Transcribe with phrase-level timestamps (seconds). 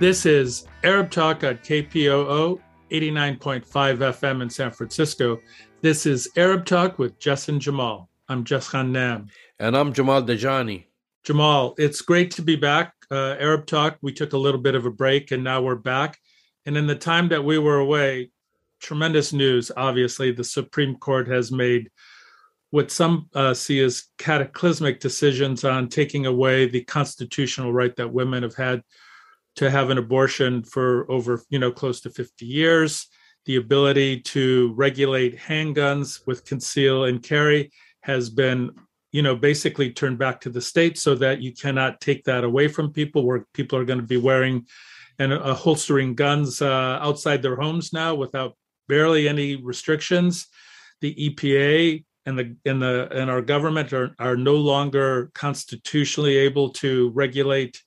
[0.00, 2.58] This is Arab Talk at KPOO
[2.90, 5.38] 89.5 FM in San Francisco.
[5.82, 8.08] This is Arab Talk with Jess and Jamal.
[8.26, 9.28] I'm Jess Ghannam.
[9.58, 10.86] And I'm Jamal Dajani.
[11.22, 12.94] Jamal, it's great to be back.
[13.10, 16.16] Uh, Arab Talk, we took a little bit of a break and now we're back.
[16.64, 18.30] And in the time that we were away,
[18.80, 19.70] tremendous news.
[19.76, 21.90] Obviously, the Supreme Court has made
[22.70, 28.42] what some uh, see as cataclysmic decisions on taking away the constitutional right that women
[28.42, 28.82] have had
[29.56, 33.06] to have an abortion for over, you know, close to 50 years,
[33.46, 37.70] the ability to regulate handguns with conceal and carry
[38.02, 38.70] has been,
[39.12, 42.68] you know, basically turned back to the state so that you cannot take that away
[42.68, 44.66] from people where people are going to be wearing
[45.18, 48.56] and uh, holstering guns uh, outside their homes now without
[48.88, 50.46] barely any restrictions.
[51.00, 56.70] The EPA and the and the and our government are are no longer constitutionally able
[56.70, 57.82] to regulate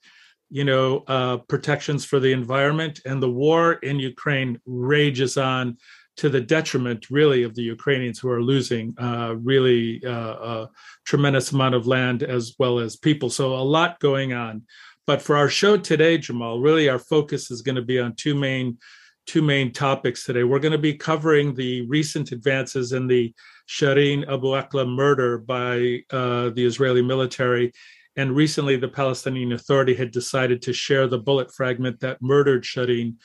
[0.54, 5.76] you know uh, protections for the environment and the war in ukraine rages on
[6.16, 10.70] to the detriment really of the ukrainians who are losing uh, really uh, a
[11.06, 14.62] tremendous amount of land as well as people so a lot going on
[15.08, 18.36] but for our show today jamal really our focus is going to be on two
[18.36, 18.78] main
[19.26, 23.34] two main topics today we're going to be covering the recent advances in the
[23.68, 27.72] Shireen Abu Akleh murder by uh, the Israeli military.
[28.16, 33.16] And recently, the Palestinian Authority had decided to share the bullet fragment that murdered Shireen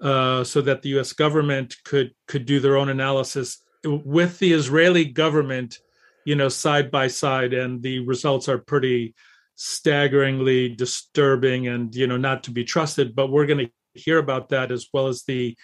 [0.00, 5.04] uh, so that the US government could, could do their own analysis with the Israeli
[5.04, 5.78] government,
[6.24, 7.52] you know, side by side.
[7.52, 9.14] And the results are pretty
[9.56, 13.16] staggeringly disturbing and, you know, not to be trusted.
[13.16, 15.56] But we're going to hear about that as well as the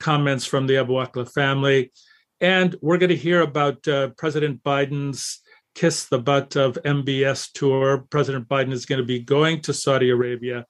[0.00, 1.92] comments from the Abu Akleh family
[2.40, 5.40] and we're going to hear about uh, President Biden's
[5.76, 8.06] Kiss the Butt of MBS tour.
[8.08, 10.64] President Biden is going to be going to Saudi Arabia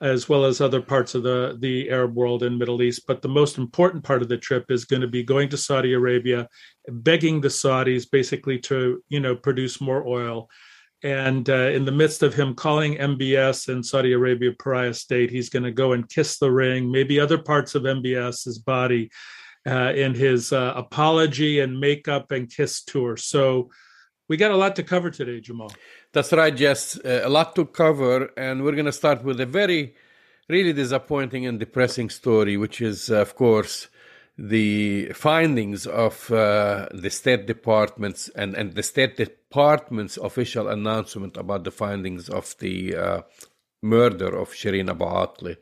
[0.00, 3.02] as well as other parts of the, the Arab world and Middle East.
[3.06, 5.92] But the most important part of the trip is going to be going to Saudi
[5.92, 6.48] Arabia,
[6.88, 10.48] begging the Saudis basically to, you know, produce more oil.
[11.02, 15.50] And uh, in the midst of him calling MBS and Saudi Arabia pariah state, he's
[15.50, 19.10] going to go and kiss the ring, maybe other parts of MBS's body
[19.66, 23.18] uh, in his uh, apology and makeup and kiss tour.
[23.18, 23.68] So
[24.28, 25.72] we got a lot to cover today, Jamal.
[26.12, 26.98] That's right, Jess.
[26.98, 29.94] Uh, a lot to cover, and we're going to start with a very,
[30.48, 33.88] really disappointing and depressing story, which is, of course,
[34.38, 41.64] the findings of uh, the State Department's and, and the State Department's official announcement about
[41.64, 43.22] the findings of the uh,
[43.82, 45.56] murder of Shireen Abu Akleh.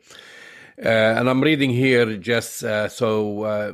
[0.77, 3.73] Uh, and I'm reading here just uh, so uh,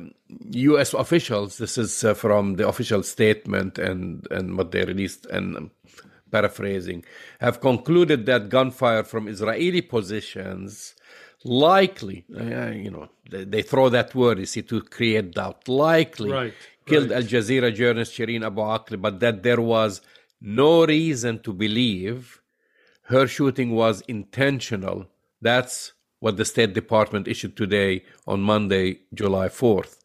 [0.51, 0.93] U.S.
[0.93, 1.57] officials.
[1.57, 5.25] This is uh, from the official statement and and what they released.
[5.25, 5.71] And um,
[6.31, 7.03] paraphrasing,
[7.39, 10.95] have concluded that gunfire from Israeli positions
[11.43, 15.67] likely, uh, you know, they, they, throw that word, you see, to create doubt.
[15.67, 16.53] Likely right,
[16.85, 17.17] killed right.
[17.17, 20.01] Al Jazeera journalist Shireen Abu Akleh, but that there was
[20.39, 22.41] no reason to believe
[23.03, 25.07] her shooting was intentional.
[25.41, 29.97] That's what the State Department issued today on Monday, July 4th.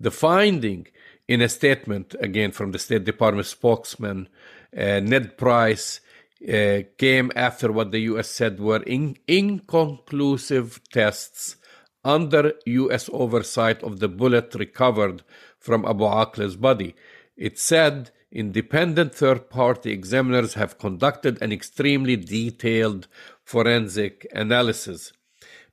[0.00, 0.86] The finding
[1.26, 4.28] in a statement, again from the State Department spokesman,
[4.76, 6.00] uh, Ned Price,
[6.48, 8.28] uh, came after what the U.S.
[8.28, 11.56] said were in- inconclusive tests
[12.04, 13.10] under U.S.
[13.12, 15.22] oversight of the bullet recovered
[15.58, 16.94] from Abu Akleh's body.
[17.36, 23.08] It said independent third party examiners have conducted an extremely detailed
[23.42, 25.12] forensic analysis.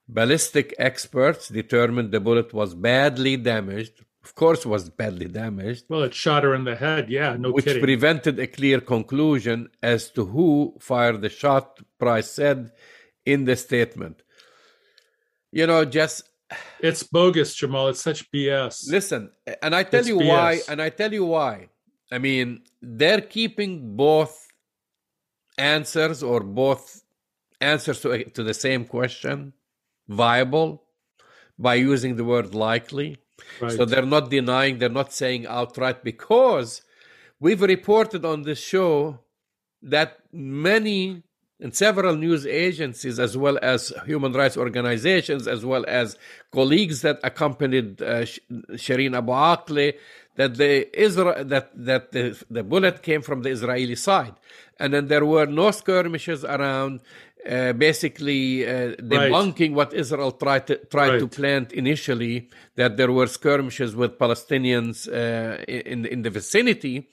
[0.08, 4.04] Ballistic experts determined the bullet was badly damaged.
[4.24, 5.86] Of course, it was badly damaged.
[5.90, 7.10] Well, it shot her in the head.
[7.10, 7.82] Yeah, no which kidding.
[7.82, 11.80] Which prevented a clear conclusion as to who fired the shot.
[12.00, 12.72] Price said
[13.26, 14.22] in the statement.
[15.52, 16.24] You know, just
[16.80, 17.88] it's bogus, Jamal.
[17.90, 18.90] It's such BS.
[18.90, 20.28] Listen, and I tell It's you BS.
[20.28, 20.60] why.
[20.70, 21.70] And I tell you why.
[22.12, 24.48] I mean, they're keeping both
[25.58, 27.04] answers or both
[27.62, 29.54] answers to to the same question
[30.08, 30.84] viable
[31.58, 33.18] by using the word likely.
[33.62, 33.72] Right.
[33.72, 36.82] So they're not denying, they're not saying outright because
[37.40, 39.20] we've reported on this show
[39.82, 41.24] that many
[41.60, 46.18] and several news agencies, as well as human rights organizations, as well as
[46.52, 48.24] colleagues that accompanied uh,
[48.74, 49.94] Shireen Abu Akleh,
[50.36, 54.36] that the Israel that that the, the bullet came from the Israeli side,
[54.80, 57.00] and then there were no skirmishes around.
[57.48, 59.80] Uh, basically uh, debunking Right.
[59.80, 65.64] what Israel tried to, tried to plant initially that there were skirmishes with Palestinians uh,
[65.68, 67.08] in in the vicinity.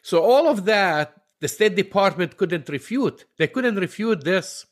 [0.00, 1.08] So all of that
[1.40, 3.26] the State Department couldn't refute.
[3.36, 4.64] They couldn't refute this.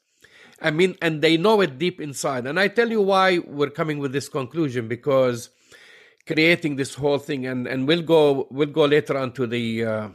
[0.61, 2.47] I mean, and they know it deep inside.
[2.47, 5.51] And I tell you why we're coming with this conclusion because
[6.27, 10.09] creating this whole thing, and, and we'll go we'll go later on to the uh,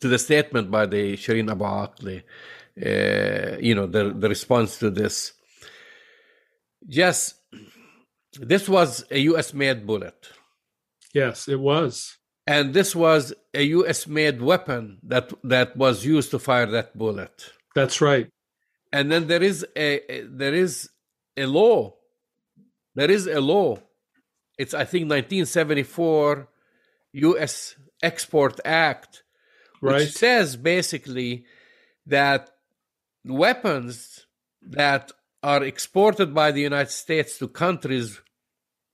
[0.00, 2.22] to the statement by the Shireen Abu Akleh,
[2.80, 5.32] uh, you know, the the response to this.
[6.86, 7.34] Yes,
[8.40, 9.54] this was a U.S.
[9.54, 10.28] made bullet.
[11.14, 12.16] Yes, it was.
[12.46, 14.06] And this was a U.S.
[14.06, 17.52] made weapon that that was used to fire that bullet.
[17.74, 18.28] That's right.
[18.92, 20.90] And then there is a, there is
[21.36, 21.94] a law.
[22.94, 23.78] There is a law.
[24.58, 26.48] It's I think 1974
[27.12, 27.76] U.S.
[28.02, 29.22] Export Act,
[29.80, 30.08] which Right.
[30.08, 31.46] says basically
[32.06, 32.50] that
[33.24, 34.26] weapons
[34.62, 38.20] that are exported by the United States to countries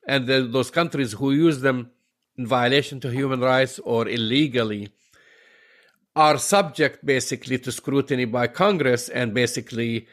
[0.06, 1.90] and the, those countries who use them
[2.36, 4.88] in violation to human rights or illegally
[6.16, 10.06] are subject basically to scrutiny by Congress and basically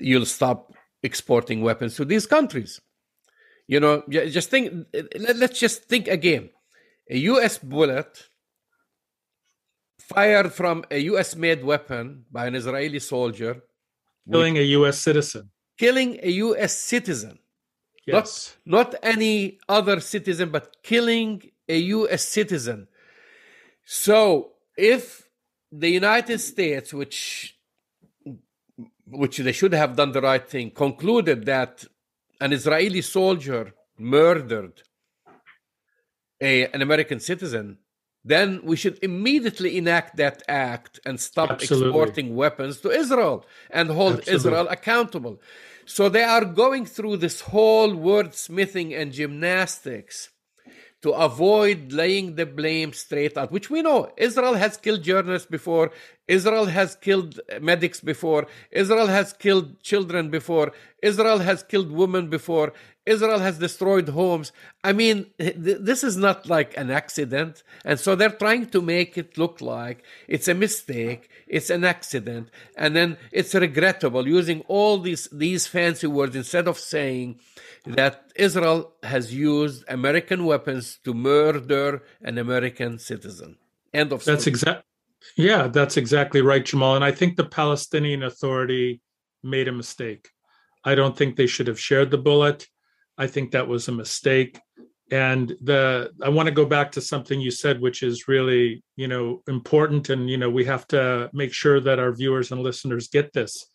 [0.00, 2.80] you'll stop exporting weapons to these countries.
[3.66, 6.50] You know, just think, let- let's just think again.
[7.08, 8.29] A US bullet
[10.14, 12.04] fired from a US made weapon
[12.36, 13.52] by an Israeli soldier
[14.30, 14.98] Killing a U.S.
[15.08, 15.50] citizen.
[15.78, 17.38] killing a US citizen.
[18.06, 18.56] Yes.
[18.76, 21.32] not any other citizen, but killing
[21.68, 22.22] a U.S.
[22.38, 22.88] citizen.
[23.84, 25.02] So, if
[25.70, 27.56] the United States, which
[29.22, 31.84] which they should have done the right thing, concluded that
[32.40, 34.82] an Israeli soldier murdered
[36.40, 37.78] a, an American citizen,
[38.24, 41.88] then we should immediately enact that act and stop Absolutely.
[41.88, 44.34] exporting weapons to Israel and hold Absolutely.
[44.34, 45.40] Israel accountable.
[45.86, 50.28] So they are going through this whole wordsmithing and gymnastics
[51.02, 55.90] to avoid laying the blame straight out, which we know Israel has killed journalists before,
[56.28, 62.74] Israel has killed medics before, Israel has killed children before, Israel has killed women before,
[63.10, 64.52] Israel has destroyed homes.
[64.88, 65.56] I mean, th-
[65.90, 67.62] this is not like an accident.
[67.84, 69.98] And so they're trying to make it look like
[70.34, 71.22] it's a mistake,
[71.56, 76.78] it's an accident, and then it's regrettable using all these, these fancy words instead of
[76.78, 77.40] saying,
[77.86, 83.56] that Israel has used American weapons to murder an American citizen.
[83.92, 84.52] End of That's story.
[84.52, 84.84] exact.
[85.36, 86.96] Yeah, that's exactly right, Jamal.
[86.96, 89.00] And I think the Palestinian Authority
[89.42, 90.28] made a mistake.
[90.84, 92.66] I don't think they should have shared the bullet.
[93.20, 94.58] I think that was a mistake.
[95.12, 99.08] And the I want to go back to something you said, which is really, you
[99.08, 100.08] know, important.
[100.08, 103.66] And you know, we have to make sure that our viewers and listeners get this.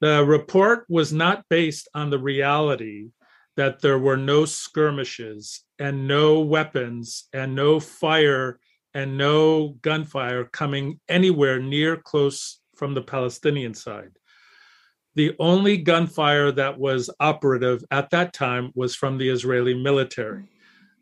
[0.00, 3.08] The report was not based on the reality
[3.56, 8.60] that there were no skirmishes and no weapons and no fire
[8.94, 14.12] and no gunfire coming anywhere near close from the Palestinian side.
[15.14, 20.44] The only gunfire that was operative at that time was from the Israeli military.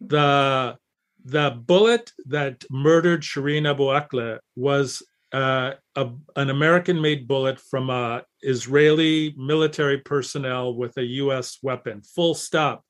[0.00, 0.76] The
[1.24, 5.02] the bullet that murdered Shireen Abu Akleh was
[5.32, 11.58] uh, a, an American-made bullet from a Israeli military personnel with a U.S.
[11.62, 12.00] weapon.
[12.00, 12.82] Full stop.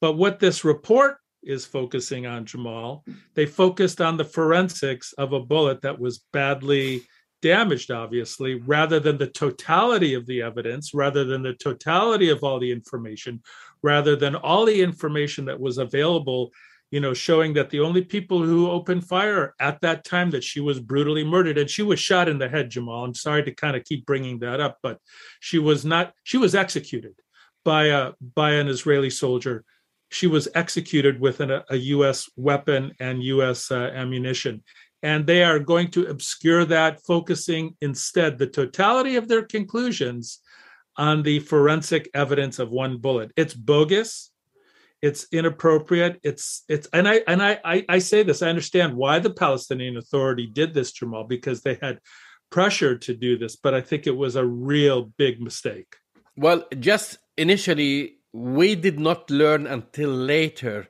[0.00, 3.04] But what this report is focusing on, Jamal,
[3.34, 7.02] they focused on the forensics of a bullet that was badly
[7.42, 12.58] damaged, obviously, rather than the totality of the evidence, rather than the totality of all
[12.58, 13.42] the information,
[13.82, 16.50] rather than all the information that was available,
[16.90, 20.60] you know, showing that the only people who opened fire at that time that she
[20.60, 23.04] was brutally murdered and she was shot in the head, Jamal.
[23.04, 24.98] I'm sorry to kind of keep bringing that up, but
[25.38, 27.14] she was not, she was executed
[27.64, 29.64] by a by an Israeli soldier
[30.10, 32.28] she was executed with an, a U.S.
[32.36, 33.70] weapon and U.S.
[33.70, 34.62] Uh, ammunition.
[35.02, 40.40] And they are going to obscure that, focusing instead the totality of their conclusions
[40.96, 43.32] on the forensic evidence of one bullet.
[43.36, 44.30] It's bogus.
[45.00, 46.20] It's inappropriate.
[46.22, 48.42] It's it's and I and I, I I say this.
[48.42, 52.00] I understand why the Palestinian Authority did this, Jamal, because they had
[52.50, 55.96] pressure to do this, but I think it was a real big mistake.
[56.36, 60.88] Well, just initially, we did not learn until later.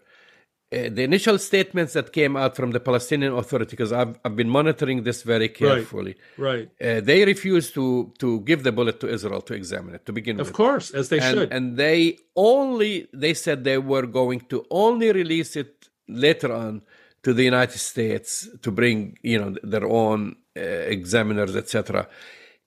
[0.73, 4.49] Uh, the initial statements that came out from the Palestinian Authority, because I've, I've been
[4.49, 6.69] monitoring this very carefully, Right.
[6.81, 10.37] uh, they refused to, to give the bullet to Israel to examine it to begin
[10.37, 10.49] Of with.
[10.51, 11.53] Of course, as they and, should.
[11.53, 16.83] and they only they said they were going to only release it later on
[17.25, 20.61] to the United States to bring you know their own uh,
[20.97, 22.07] examiners etc.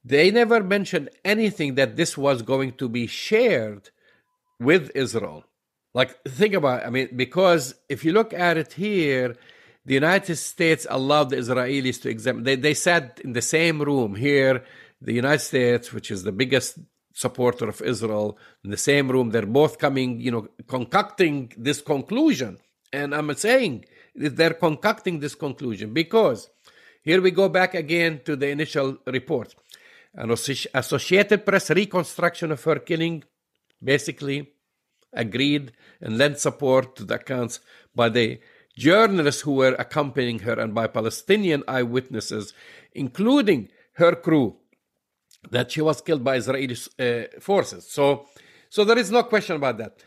[0.03, 3.91] They never mentioned anything that this was going to be shared
[4.59, 5.45] with Israel.
[5.93, 6.85] Like think about.
[6.85, 9.35] I mean because if you look at it here
[9.85, 14.15] the United States allowed the Israelis to examine they they sat in the same room
[14.15, 14.63] here
[15.03, 16.79] the United States, which is the biggest
[17.13, 19.29] supporter of Israel, in the same room.
[19.29, 22.57] They're both coming, you know, concocting this conclusion.
[22.91, 23.85] And I'm saying
[24.15, 26.49] they're concocting this conclusion because
[27.03, 29.55] here we go back again to the initial report.
[30.15, 33.23] An Associated Press reconstruction of her killing
[33.83, 34.52] basically
[35.13, 37.59] agreed and lent support to the accounts
[37.95, 38.39] by the
[38.75, 42.53] journalists who were accompanying her and by Palestinian eyewitnesses,
[42.93, 44.57] including her crew,
[45.51, 47.87] that she was killed by Israeli uh, forces.
[47.89, 48.25] So,
[48.69, 49.97] so there is no question about that.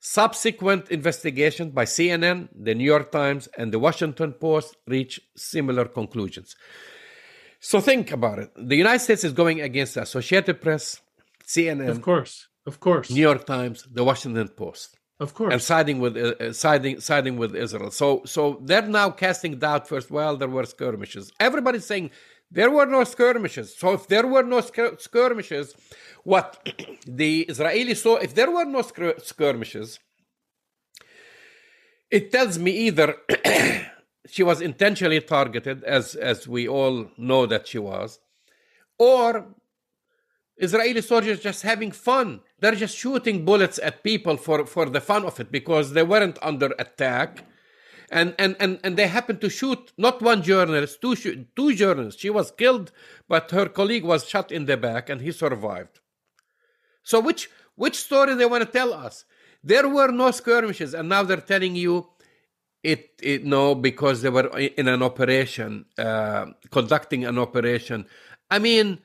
[0.00, 6.56] Subsequent investigations by CNN, the New York Times, and the Washington Post reach similar conclusions.
[7.58, 8.50] So think about it.
[8.56, 11.00] The United States is going against the Associated Press,
[11.46, 16.00] CNN, of course, of course, New York Times, the Washington Post, of course, and siding
[16.00, 17.90] with uh, uh, siding siding with Israel.
[17.90, 19.88] So so they're now casting doubt.
[19.88, 21.32] First, well, there were skirmishes.
[21.38, 22.10] Everybody's saying
[22.50, 23.76] there were no skirmishes.
[23.76, 25.74] So if there were no skirmishes,
[26.24, 26.46] what
[27.06, 29.98] the Israelis saw, if there were no skirmishes,
[32.10, 33.16] it tells me either
[34.28, 38.20] she was intentionally targeted, as as we all know that she was,
[38.98, 39.46] or
[40.56, 42.40] Israeli soldiers just having fun.
[42.60, 46.38] They're just shooting bullets at people for, for the fun of it because they weren't
[46.42, 47.44] under attack.
[48.10, 51.16] And, and, and, and they happened to shoot not one journalist, two,
[51.56, 52.20] two journalists.
[52.20, 52.92] She was killed,
[53.28, 56.00] but her colleague was shot in the back and he survived.
[57.02, 59.24] So which which story they want to tell us?
[59.62, 62.08] There were no skirmishes, and now they're telling you
[62.82, 68.06] it, it no because they were in an operation, uh, conducting an operation.
[68.50, 69.00] I mean,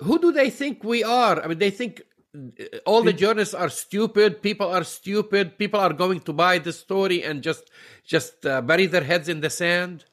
[0.00, 1.42] who do they think we are?
[1.42, 2.02] I mean, they think
[2.34, 4.42] uh, all the journalists are stupid.
[4.42, 5.58] People are stupid.
[5.58, 7.70] People are going to buy the story and just
[8.04, 10.04] just uh, bury their heads in the sand.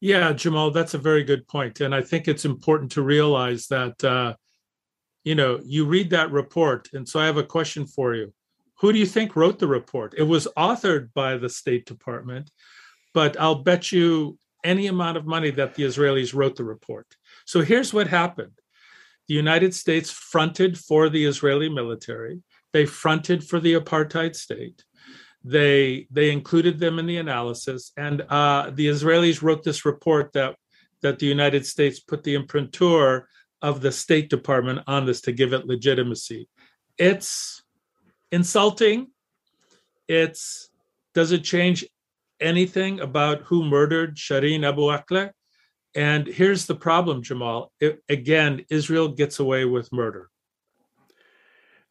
[0.00, 4.04] Yeah, Jamal, that's a very good point, and I think it's important to realize that
[4.04, 4.34] uh,
[5.24, 8.32] you know you read that report, and so I have a question for you.
[8.80, 10.14] Who do you think wrote the report?
[10.16, 12.52] It was authored by the State Department,
[13.12, 17.16] but I'll bet you any amount of money that the Israelis wrote the report.
[17.44, 18.52] So here's what happened
[19.28, 22.42] the United States fronted for the Israeli military,
[22.72, 24.84] they fronted for the apartheid state.
[25.44, 30.56] They, they included them in the analysis, and uh, the Israelis wrote this report that,
[31.02, 33.24] that the United States put the imprintur
[33.62, 36.48] of the State Department on this to give it legitimacy.
[36.96, 37.62] It's
[38.32, 39.08] insulting.
[40.08, 40.70] It's
[41.14, 41.84] does it change
[42.40, 45.30] anything about who murdered Shireen Abu Akleh?
[45.94, 47.72] And here's the problem, Jamal.
[47.80, 50.30] It, again, Israel gets away with murder.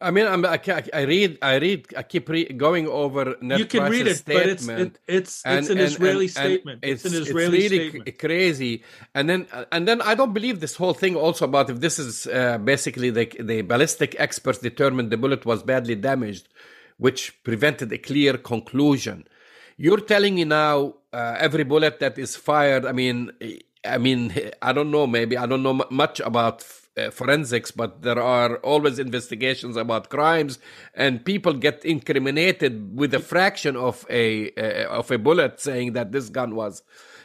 [0.00, 0.60] I mean, I'm, I,
[0.94, 3.34] I read, I read, I keep re- going over.
[3.40, 6.30] Ned you can read it, but it's it, it's and, it's an and, Israeli and,
[6.30, 6.80] statement.
[6.84, 8.18] It's, it's, an Israeli it's really statement.
[8.18, 8.84] crazy.
[9.16, 12.28] And then, and then, I don't believe this whole thing also about if this is
[12.28, 16.48] uh, basically the the ballistic experts determined the bullet was badly damaged,
[16.98, 19.26] which prevented a clear conclusion.
[19.76, 22.86] You're telling me now uh, every bullet that is fired.
[22.86, 23.32] I mean,
[23.84, 24.32] I mean,
[24.62, 25.06] I don't know.
[25.06, 26.64] Maybe I don't know much about
[26.96, 30.58] uh, forensics, but there are always investigations about crimes,
[30.94, 36.12] and people get incriminated with a fraction of a uh, of a bullet, saying that
[36.12, 36.82] this gun was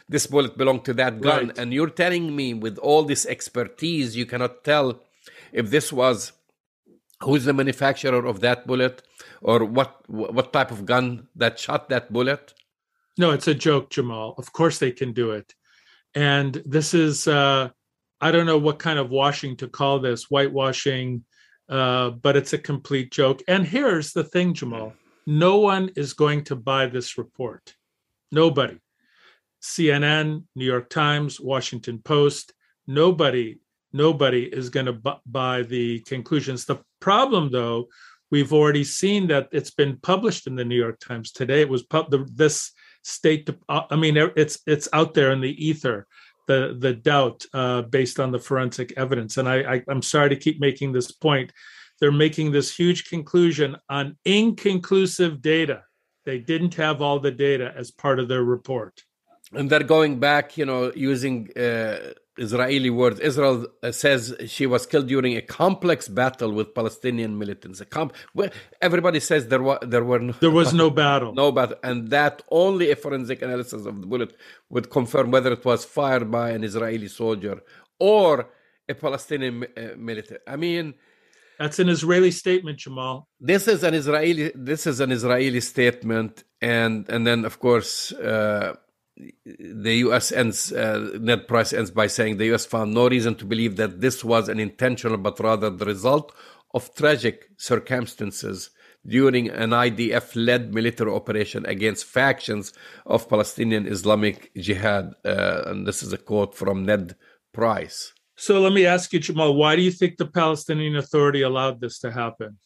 [0.08, 1.48] this bullet belonged to that gun.
[1.48, 1.58] Right.
[1.58, 5.00] And you're telling me, with all this expertise, you cannot tell
[5.52, 6.32] if this was
[7.22, 9.02] who's the manufacturer of that bullet
[9.40, 12.54] or what what type of gun that shot that bullet.
[13.16, 14.34] No, it's a joke, Jamal.
[14.38, 15.54] Of course they can do it
[16.14, 17.70] and this is uh,
[18.20, 21.24] I don't know what kind of washing to call this, whitewashing,
[21.68, 23.42] uh, but it's a complete joke.
[23.48, 24.94] And here's the thing, Jamal:
[25.26, 27.74] no one is going to buy this report.
[28.30, 28.78] Nobody.
[29.62, 32.52] CNN, New York Times, Washington Post.
[32.86, 33.58] Nobody.
[33.92, 36.64] Nobody is going to bu- buy the conclusions.
[36.64, 37.88] The problem, though,
[38.30, 41.62] we've already seen that it's been published in the New York Times today.
[41.62, 42.72] It was pub- the, this
[43.04, 46.06] state uh, i mean it's it's out there in the ether
[46.46, 49.36] the the doubt uh, based on the forensic evidence.
[49.36, 51.52] And I, I i'm sorry to keep making this point.
[52.00, 55.84] They're making this huge conclusion on inconclusive data.
[56.24, 59.02] They didn't have all the data as part of their report
[59.56, 63.20] and they're going back you know using uh, Israeli words.
[63.20, 67.80] Israel uh, says she was killed during a complex battle with Palestinian militants.
[67.80, 68.14] A comp-
[68.80, 72.42] everybody says there were there were no, there was no battle, no battle, and that
[72.50, 74.36] only a forensic analysis of the bullet
[74.68, 77.60] would confirm whether it was fired by an Israeli soldier
[78.00, 78.50] or
[78.88, 80.40] a Palestinian uh, military.
[80.46, 80.94] I mean,
[81.58, 83.28] that's an Israeli statement, Jamal.
[83.38, 84.50] This is an Israeli.
[84.56, 88.12] This is an Israeli statement, and and then of course.
[88.12, 88.74] Uh,
[89.16, 90.32] the U.S.
[90.32, 92.66] ends, uh, Ned Price ends by saying the U.S.
[92.66, 96.32] found no reason to believe that this was an intentional, but rather the result
[96.72, 98.70] of tragic circumstances
[99.06, 102.72] during an IDF led military operation against factions
[103.06, 105.12] of Palestinian Islamic Jihad.
[105.24, 107.14] Uh, and this is a quote from Ned
[107.52, 108.12] Price.
[108.36, 112.00] So let me ask you, Jamal, why do you think the Palestinian Authority allowed this
[112.00, 112.58] to happen?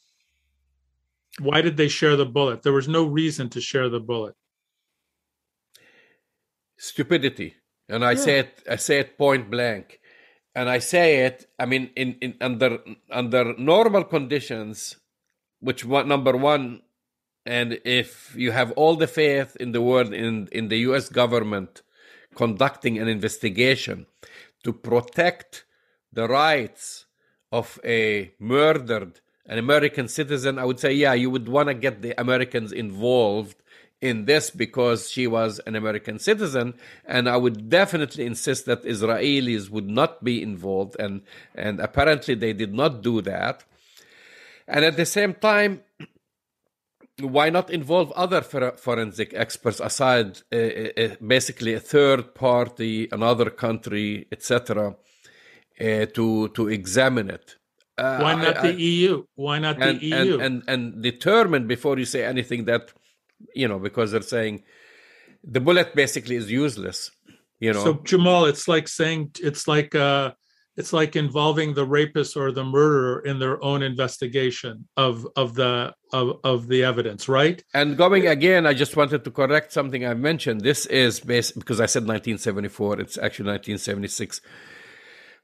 [1.40, 2.62] Why did they share the bullet?
[2.62, 4.35] There was no reason to share the bullet.
[6.79, 7.57] Stupidity.
[7.89, 8.19] And I yeah.
[8.19, 10.01] say it I say it point blank.
[10.55, 12.79] And I say it, I mean, in, in under
[13.11, 14.97] under normal conditions,
[15.61, 16.83] which one number one,
[17.47, 21.83] and if you have all the faith in the world in, in the US government
[22.35, 24.07] conducting an investigation
[24.65, 25.65] to protect
[26.13, 27.07] the rights
[27.51, 32.03] of a murdered an American citizen, I would say, yeah, you would want to get
[32.03, 33.57] the Americans involved
[34.00, 36.75] in this because she was an American citizen,
[37.05, 41.23] and I would definitely insist that Israelis would not be involved, and
[41.55, 43.64] and apparently they did not do that.
[44.69, 45.81] And at the same time,
[47.21, 54.28] why not involve other forensic experts aside, uh, uh, basically a third party, another country,
[54.31, 54.95] etc.,
[55.81, 57.57] uh, to to examine it?
[57.97, 59.25] Uh, why not I, the EU?
[59.35, 60.35] Why not and, the EU?
[60.35, 62.93] And, and and determine before you say anything that
[63.54, 64.62] you know because they're saying
[65.45, 67.11] the bullet basically is useless.
[67.61, 67.85] You know.
[67.85, 70.33] So Jamal, it's like saying it's like uh
[70.78, 75.92] it's like involving the rapist or the murderer in their own investigation of of the
[76.12, 80.14] of, of the evidence right and going again i just wanted to correct something i
[80.14, 84.40] mentioned this is based because i said 1974 it's actually 1976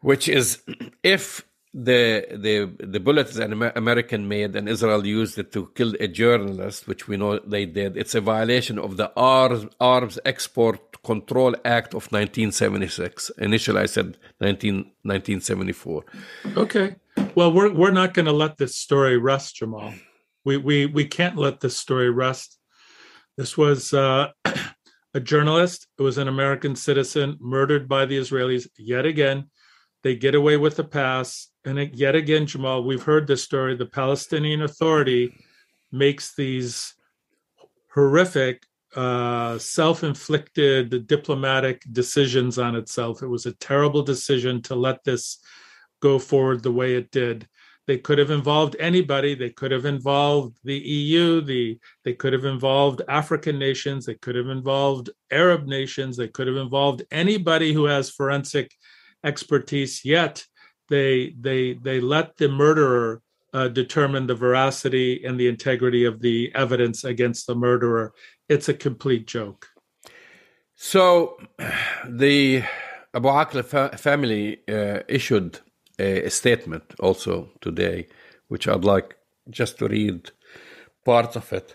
[0.00, 0.62] which is
[1.02, 1.44] if
[1.74, 6.06] the the the bullet is an American made and Israel used it to kill a
[6.06, 7.96] journalist, which we know they did.
[7.96, 13.32] It's a violation of the Arms, Arms Export Control Act of 1976.
[13.38, 16.04] Initially, I said 19, 1974.
[16.56, 16.94] Okay.
[17.34, 19.94] Well, we're we're not going to let this story rest, Jamal.
[20.44, 22.56] We we we can't let this story rest.
[23.36, 24.28] This was uh,
[25.14, 25.88] a journalist.
[25.98, 29.50] It was an American citizen murdered by the Israelis yet again.
[30.04, 33.76] They get away with the pass and yet again, Jamal, we've heard this story.
[33.76, 35.34] The Palestinian Authority
[35.90, 36.94] makes these
[37.92, 43.22] horrific, uh, self inflicted diplomatic decisions on itself.
[43.22, 45.38] It was a terrible decision to let this
[46.00, 47.48] go forward the way it did.
[47.86, 49.34] They could have involved anybody.
[49.34, 51.40] They could have involved the EU.
[51.40, 54.06] The they could have involved African nations.
[54.06, 56.16] They could have involved Arab nations.
[56.16, 58.74] They could have involved anybody who has forensic
[59.22, 60.04] expertise.
[60.04, 60.44] Yet
[60.88, 66.50] they they they let the murderer uh, determine the veracity and the integrity of the
[66.54, 68.12] evidence against the murderer.
[68.48, 69.68] It's a complete joke.
[70.74, 71.38] So,
[72.08, 72.64] the
[73.14, 75.60] Abu Akleh fa- family uh, issued
[75.98, 78.08] a, a, statement also today,
[78.48, 79.16] which I'd like
[79.48, 80.32] just to read
[81.04, 81.74] part of it.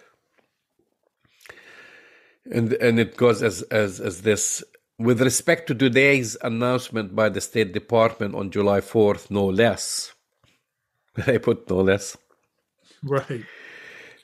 [2.51, 4.63] And and it goes as as as this
[4.99, 10.13] with respect to today's announcement by the State Department on July 4th, no less,
[11.27, 12.17] I put no less.
[13.01, 13.45] Right.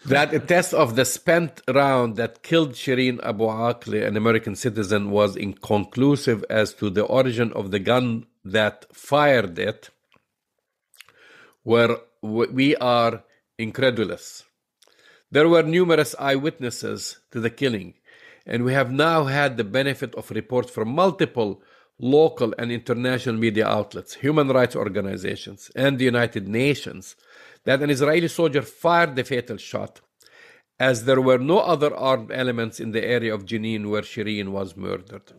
[0.06, 5.10] That a test of the spent round that killed Shireen Abu Akleh, an American citizen,
[5.10, 9.90] was inconclusive as to the origin of the gun that fired it,
[11.64, 13.24] where we are
[13.58, 14.44] incredulous.
[15.32, 17.96] There were numerous eyewitnesses to the killing
[18.46, 21.62] and we have now had the benefit of reports from multiple
[22.00, 27.16] local and international media outlets, human rights organizations, and the United Nations
[27.64, 30.02] that an Israeli soldier fired the fatal shot,
[30.80, 34.76] as there were no other armed elements in the area of Jenin where Shireen was
[34.76, 35.32] murdered.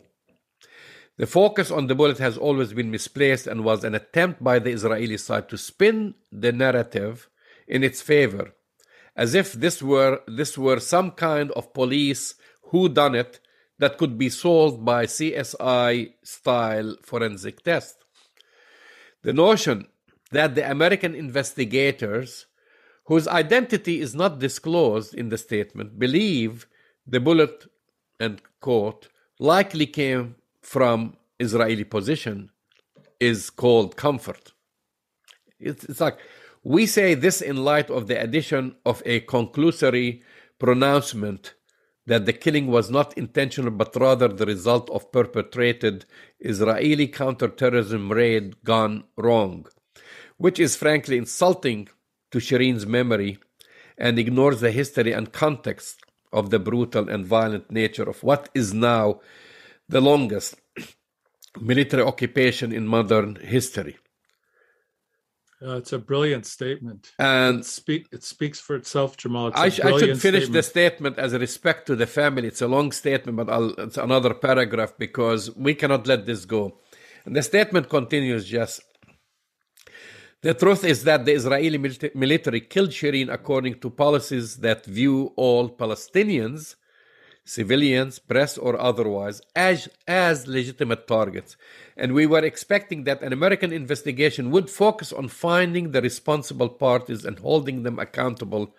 [1.17, 4.71] The focus on the bullet has always been misplaced and was an attempt by the
[4.71, 7.29] Israeli side to spin the narrative
[7.67, 8.53] in its favor,
[9.15, 12.35] as if this were, this were some kind of police
[12.69, 13.39] who done it
[13.79, 18.03] that could be solved by CSI style forensic test.
[19.23, 19.87] The notion
[20.31, 22.47] that the American investigators,
[23.05, 26.67] whose identity is not disclosed in the statement, believe
[27.05, 27.65] the bullet
[28.19, 29.07] and quote
[29.39, 32.49] likely came from Israeli position
[33.19, 34.53] is called comfort.
[35.59, 36.17] It's, it's like
[36.63, 40.21] we say this in light of the addition of a conclusory
[40.59, 41.53] pronouncement
[42.07, 46.05] that the killing was not intentional but rather the result of perpetrated
[46.39, 49.67] Israeli counterterrorism raid gone wrong,
[50.37, 51.87] which is frankly insulting
[52.31, 53.37] to Shireen's memory
[53.97, 55.99] and ignores the history and context
[56.31, 59.19] of the brutal and violent nature of what is now
[59.89, 60.55] the longest
[61.61, 63.97] military occupation in modern history.
[65.59, 67.11] Uh, it's a brilliant statement.
[67.17, 69.51] And it, speak, it speaks for itself, Jamal.
[69.55, 70.53] I, sh- I, should finish statement.
[70.53, 72.47] the statement as a respect to the family.
[72.47, 76.79] It's a long statement, but I'll, it's another paragraph because we cannot let this go.
[77.25, 78.83] And the statement continues just
[80.43, 81.79] the truth is that the Israeli
[82.13, 86.75] military killed Shireen according to policies that view all Palestinians,
[87.47, 91.55] civilians, press, or otherwise, as, as legitimate targets
[91.97, 97.25] and we were expecting that an American investigation would focus on finding the responsible parties
[97.25, 98.75] and holding them accountable,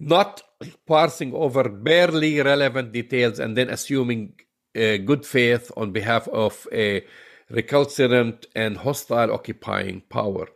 [0.00, 0.42] not
[0.86, 4.32] parsing over barely relevant details and then assuming
[4.74, 7.04] uh, good faith on behalf of a
[7.50, 10.48] recalcitrant and hostile occupying power.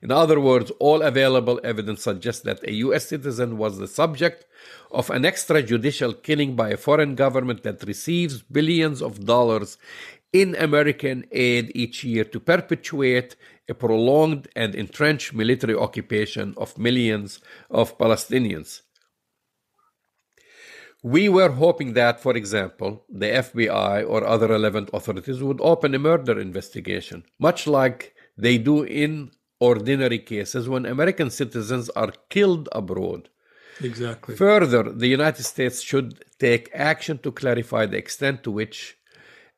[0.00, 4.46] In other words, all available evidence suggests that a US citizen was the subject
[4.90, 9.78] of an extrajudicial killing by a foreign government that receives billions of dollars
[10.32, 13.36] in American aid each year to perpetuate
[13.68, 18.82] a prolonged and entrenched military occupation of millions of Palestinians.
[21.02, 25.98] We were hoping that, for example, the FBI or other relevant authorities would open a
[25.98, 33.28] murder investigation, much like they do in ordinary cases when American citizens are killed abroad.
[33.80, 34.36] Exactly.
[34.36, 38.96] Further, the United States should take action to clarify the extent to which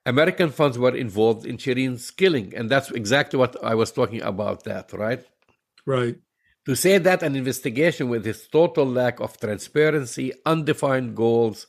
[0.06, 4.64] American funds were involved in Shireen's killing, and that's exactly what I was talking about.
[4.64, 5.24] That right?
[5.84, 6.16] Right.
[6.66, 11.66] To say that an investigation with its total lack of transparency, undefined goals,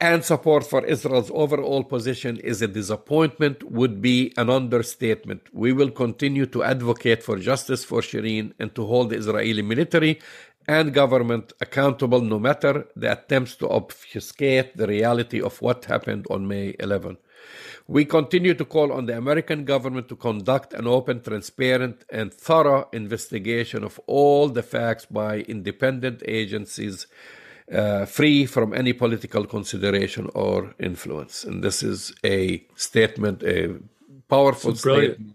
[0.00, 5.42] and support for Israel's overall position is a disappointment would be an understatement.
[5.52, 10.20] We will continue to advocate for justice for Shireen and to hold the Israeli military
[10.68, 16.46] and government accountable no matter the attempts to obfuscate the reality of what happened on
[16.46, 17.16] May 11.
[17.88, 22.88] We continue to call on the American government to conduct an open, transparent, and thorough
[22.92, 27.06] investigation of all the facts by independent agencies
[27.72, 31.44] uh, free from any political consideration or influence.
[31.44, 33.76] And this is a statement, a
[34.28, 35.34] powerful statement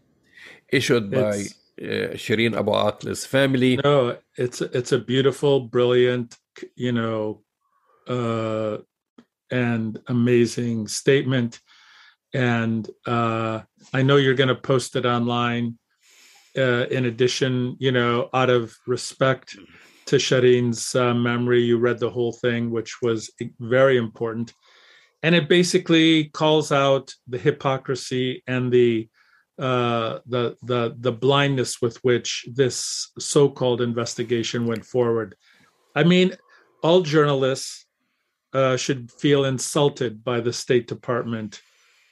[0.70, 1.46] issued by
[1.82, 3.78] uh, Shireen Abu Akleh's family.
[3.84, 6.38] No, it's it's a beautiful, brilliant,
[6.76, 7.42] you know,
[8.08, 8.78] uh,
[9.52, 11.60] and amazing statement
[12.36, 13.62] and uh,
[13.94, 15.80] I know you're going to post it online.
[16.58, 19.58] Uh, in addition, you know, out of respect
[20.06, 24.54] to Shireen's uh, memory, you read the whole thing, which was very important,
[25.24, 29.10] and it basically calls out the hypocrisy and the
[29.58, 35.36] uh, the the the blindness with which this so-called investigation went forward.
[35.96, 36.34] I mean,
[36.84, 37.86] all journalists
[38.54, 41.62] uh, should feel insulted by the State Department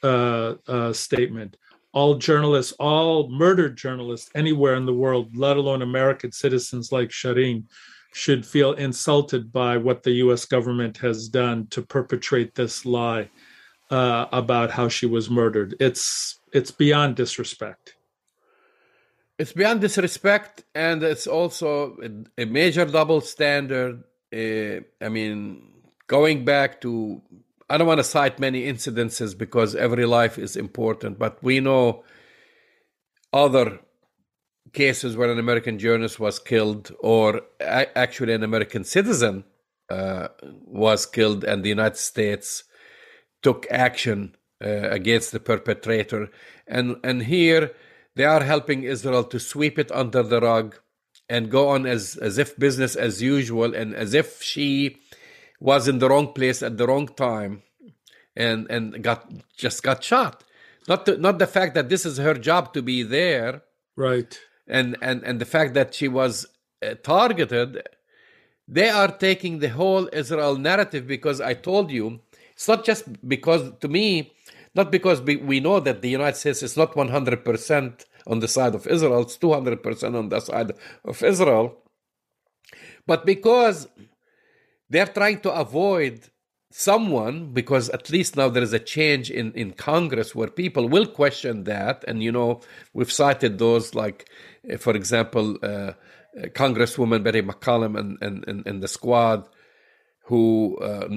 [0.02, 1.56] uh, uh, statement.
[1.92, 7.64] All journalists, all murdered journalists anywhere in the world, let alone American citizens like Shireen,
[8.12, 13.28] should feel insulted by what the US government has done to perpetrate this lie
[13.90, 15.74] uh, about how she was murdered.
[15.80, 17.96] It's it's beyond disrespect.
[19.38, 24.04] It's beyond disrespect, and it's also a, a major double standard.
[24.32, 25.72] Uh, I mean,
[26.06, 27.20] going back to
[27.68, 32.04] I don't want to cite many incidences because every life is important, but we know
[33.32, 33.80] other
[34.72, 39.44] cases where an American journalist was killed, or a- actually an American citizen
[39.90, 40.28] uh,
[40.66, 42.64] was killed, and the United States
[43.44, 46.30] took action uh, against the perpetrator.
[46.66, 47.72] And and here
[48.16, 50.80] they are helping Israel to sweep it under the rug
[51.28, 54.96] and go on as as if business as usual, and as if she
[55.60, 57.62] was in the wrong place at the wrong time
[58.36, 60.44] and and got just got shot.
[60.88, 63.62] Not the, not the fact that this is her job to be there.
[63.96, 64.38] Right.
[64.66, 66.46] And and and the fact that she was
[66.82, 67.82] uh, targeted.
[68.66, 72.20] They are taking the whole israel narrative because i told you
[72.54, 74.32] it's not just because to me
[74.74, 78.86] not because we know that the united states is not 100% on the side of
[78.86, 80.72] israel it's 200% on the side
[81.04, 81.76] of israel
[83.06, 83.88] but because
[84.88, 86.30] they're trying to avoid
[86.76, 91.06] someone because at least now there is a change in, in congress where people will
[91.06, 92.60] question that and you know
[92.92, 94.28] we've cited those like
[94.72, 95.92] uh, for example uh, uh,
[96.48, 99.48] congresswoman betty mccollum and, and, and, and the squad
[100.24, 101.08] who uh,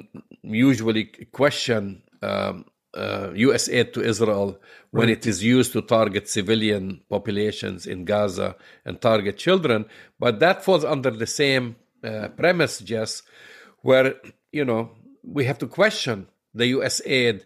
[0.44, 2.66] usually question um,
[2.96, 3.70] U.S.
[3.70, 4.60] Uh, aid to Israel
[4.92, 5.18] when right.
[5.18, 9.86] it is used to target civilian populations in Gaza and target children,
[10.20, 13.22] but that falls under the same uh, premise, Jess,
[13.82, 14.16] where
[14.52, 14.92] you know
[15.24, 17.02] we have to question the U.S.
[17.06, 17.46] aid.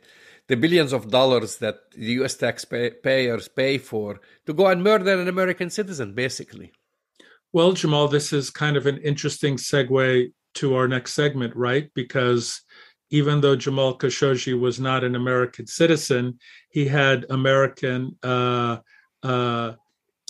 [0.52, 2.36] the billions of dollars that the U.S.
[2.36, 6.74] taxpayers pay for to go and murder an American citizen, basically.
[7.54, 11.90] Well, Jamal, this is kind of an interesting segue to our next segment, right?
[11.94, 12.62] Because
[13.10, 18.78] even though Jamal Khashoggi was not an American citizen, he had American uh,
[19.22, 19.74] uh,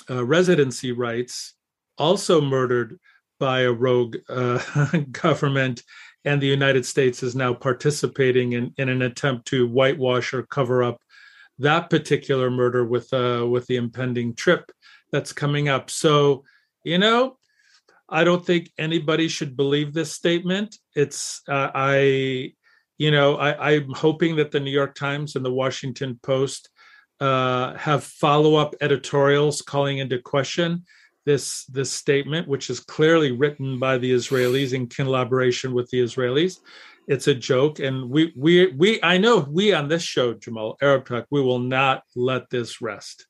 [0.09, 1.53] uh, residency rights,
[1.97, 2.99] also murdered
[3.39, 4.59] by a rogue uh,
[5.11, 5.83] government.
[6.25, 10.83] And the United States is now participating in, in an attempt to whitewash or cover
[10.83, 11.01] up
[11.59, 14.71] that particular murder with uh, with the impending trip
[15.11, 15.89] that's coming up.
[15.89, 16.43] So,
[16.83, 17.37] you know,
[18.11, 20.77] I don't think anybody should believe this statement.
[20.95, 22.53] It's uh, I
[23.01, 26.69] you know, I, am hoping that the New York Times and the Washington Post
[27.19, 30.85] uh, have follow-up editorials calling into question
[31.25, 36.57] this this statement, which is clearly written by the Israelis in collaboration with the Israelis.
[37.07, 41.05] It's a joke, and we we we I know we on this show, Jamal Arab
[41.05, 43.25] Talk, we will not let this rest.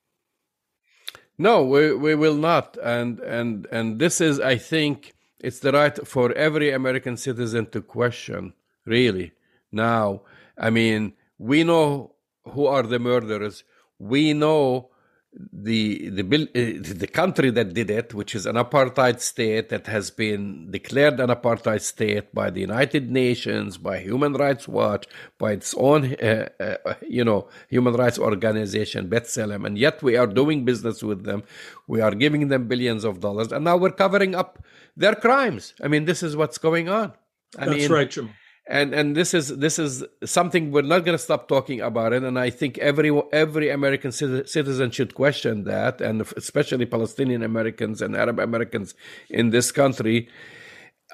[1.41, 5.97] No, we we will not, and and and this is, I think, it's the right
[6.08, 8.54] for every American citizen to question,
[8.86, 9.32] really
[9.71, 10.21] now.
[10.56, 12.13] I mean, we know
[12.45, 13.63] who are the murderers.
[13.97, 14.90] We know
[15.34, 20.12] the the uh, the country that did it, which is an apartheid state that has
[20.12, 25.74] been declared an apartheid state by the United Nations, by Human Rights Watch, by its
[25.78, 31.02] own uh, uh, you know human rights organization B'Tselem, and yet we are doing business
[31.02, 31.44] with them.
[31.88, 34.63] We are giving them billions of dollars, and now we're covering up
[34.98, 35.74] their crimes.
[35.82, 37.13] I mean, this is what's going on.
[37.58, 38.32] I That's mean, right, Jim
[38.71, 42.23] and and this is this is something we're not going to stop talking about it.
[42.23, 48.15] And i think every every american citizen should question that and especially palestinian americans and
[48.15, 48.95] arab americans
[49.29, 50.29] in this country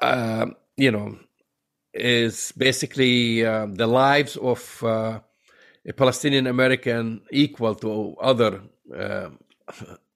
[0.00, 1.18] uh, you know
[1.92, 5.18] is basically uh, the lives of uh,
[5.84, 8.62] a palestinian american equal to other
[8.96, 9.30] uh,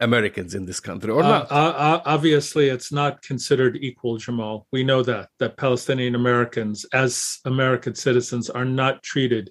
[0.02, 1.52] Americans in this country or uh, not?
[1.52, 4.66] Uh, uh, obviously, it's not considered equal, Jamal.
[4.72, 9.50] We know that that Palestinian Americans, as American citizens, are not treated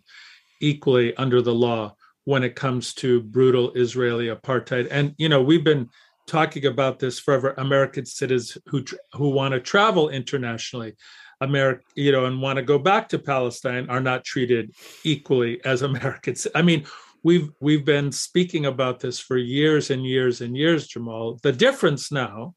[0.59, 4.87] equally under the law when it comes to brutal Israeli apartheid.
[4.91, 5.89] And you know, we've been
[6.27, 7.53] talking about this forever.
[7.57, 8.83] American citizens who
[9.13, 10.95] who want to travel internationally.
[11.41, 15.81] America, you know, and want to go back to Palestine are not treated equally as
[15.81, 16.45] Americans.
[16.53, 16.85] I mean,
[17.23, 21.39] we've we've been speaking about this for years and years and years jamal.
[21.43, 22.55] The difference now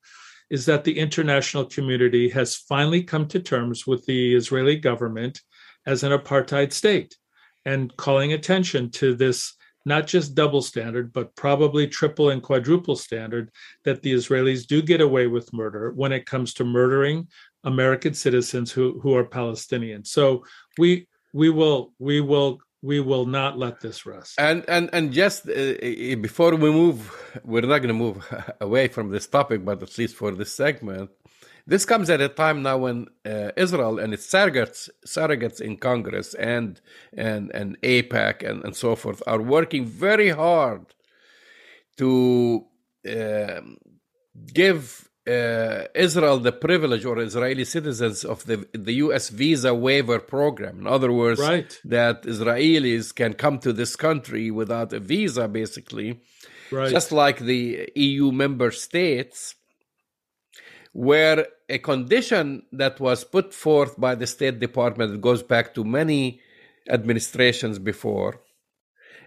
[0.50, 5.40] is that the international community has finally come to terms with the israeli government
[5.86, 7.16] as an apartheid state
[7.64, 9.54] and calling attention to this
[9.86, 13.50] not just double standard but probably triple and quadruple standard
[13.84, 17.26] that the israelis do get away with murder when it comes to murdering
[17.64, 20.04] american citizens who who are palestinian.
[20.04, 20.44] So
[20.78, 24.34] we we will we will we will not let this rest.
[24.38, 26.98] And and and just uh, uh before we move,
[27.42, 28.18] we're not going to move
[28.60, 31.10] away from this topic, but at least for this segment,
[31.66, 36.34] this comes at a time now when uh, Israel and its surrogates, surrogates in Congress
[36.34, 36.80] and
[37.16, 40.84] and and AIPAC and, and so forth are working very hard
[41.96, 42.66] to
[43.08, 43.60] uh,
[44.52, 49.30] give uh, Israel the privilege or Israeli citizens of the the U.S.
[49.30, 50.80] visa waiver program.
[50.80, 51.80] In other words, right.
[51.84, 56.20] that Israelis can come to this country without a visa, basically,
[56.70, 56.90] right.
[56.90, 59.54] just like the EU member states,
[60.92, 65.84] where a condition that was put forth by the State Department that goes back to
[65.84, 66.40] many
[66.90, 68.42] administrations before,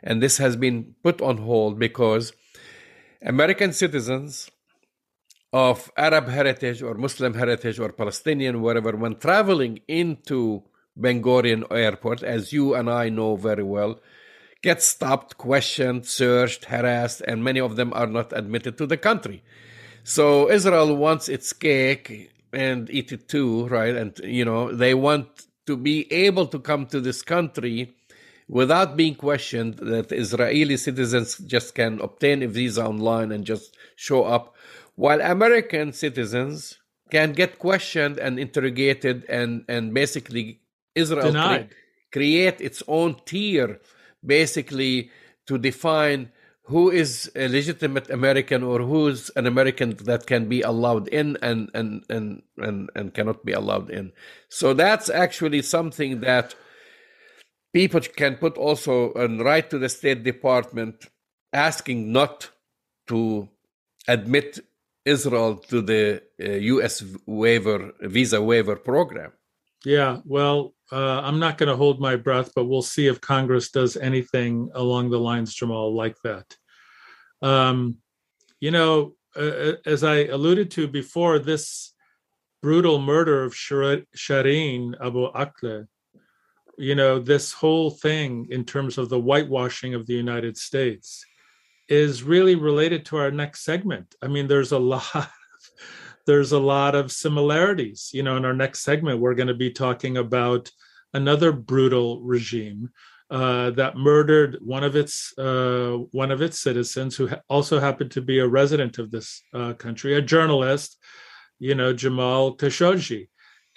[0.03, 2.33] and this has been put on hold because
[3.23, 4.51] American citizens
[5.57, 10.61] of Arab heritage or Muslim heritage or Palestinian, whatever, when traveling into
[10.95, 13.99] Ben Gurion Airport, as you and I know very well,
[14.61, 19.41] get stopped, questioned, searched, harassed, and many of them are not admitted to the country.
[20.03, 23.95] So Israel wants its cake and eat it too, right?
[23.95, 25.27] And, you know, they want
[25.65, 27.95] to be able to come to this country
[28.47, 34.23] without being questioned that Israeli citizens just can obtain a visa online and just show
[34.23, 34.55] up
[34.97, 36.79] while American citizens
[37.11, 40.59] can get questioned and interrogated and, and basically
[40.95, 41.73] Israel cre-
[42.11, 43.79] create its own tier
[44.25, 45.11] basically
[45.45, 46.31] to define
[46.63, 51.69] who is a legitimate American or who's an American that can be allowed in and,
[51.73, 54.11] and, and, and, and cannot be allowed in.
[54.49, 56.55] So that's actually something that
[57.71, 61.05] people can put also and write to the State Department
[61.53, 62.49] asking not
[63.07, 63.47] to
[64.07, 64.59] admit
[65.07, 67.03] Israel to the uh, U.S.
[67.25, 69.31] waiver visa waiver program.
[69.85, 73.69] Yeah, well, uh, I'm not going to hold my breath, but we'll see if Congress
[73.71, 76.47] does anything along the lines, Jamal, like that.
[77.41, 77.97] Um,
[78.59, 81.93] you know, uh, as I alluded to before, this
[82.61, 85.87] brutal murder of Shireen Abu Akleh,
[86.77, 91.25] you know, this whole thing in terms of the whitewashing of the United States
[91.89, 94.15] is really related to our next segment.
[94.21, 95.29] I mean, there's a lot
[96.25, 98.11] there's a lot of similarities.
[98.13, 100.69] You know, in our next segment, we're going to be talking about
[101.13, 102.89] another brutal regime
[103.29, 108.11] uh, that murdered one of its uh, one of its citizens, who ha- also happened
[108.11, 110.97] to be a resident of this uh, country, a journalist,
[111.59, 113.27] you know, Jamal Khashoggi,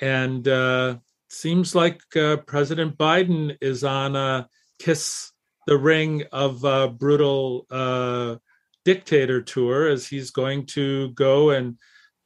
[0.00, 0.96] and uh,
[1.28, 5.32] seems like uh, President Biden is on a kiss
[5.66, 8.36] the ring of a brutal uh,
[8.84, 11.76] dictator tour, as he's going to go and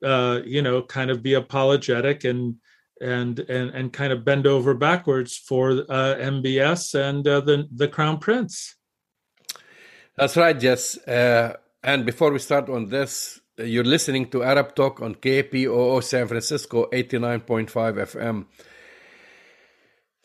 [0.05, 2.57] uh, you know, kind of be apologetic and
[3.01, 7.89] and and and kind of bend over backwards for uh, MBS and uh, the the
[7.89, 8.77] Crown Prince.
[10.17, 10.97] That's right, Jess.
[11.09, 16.29] Uh, and before we start on this, you're listening to Arab Talk on KPOO San
[16.29, 18.47] Francisco 89.5 FM.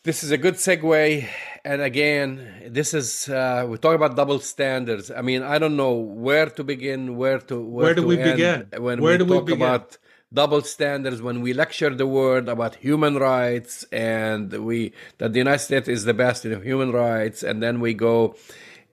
[0.02, 1.28] This is a good segue.
[1.62, 5.10] And again, this is, uh, we talk about double standards.
[5.10, 8.16] I mean, I don't know where to begin, where to, where, where do to we
[8.16, 8.68] begin?
[8.78, 9.98] When where we talk we about
[10.32, 15.58] double standards, when we lecture the world about human rights and we, that the United
[15.58, 17.42] States is the best in human rights.
[17.42, 18.36] And then we go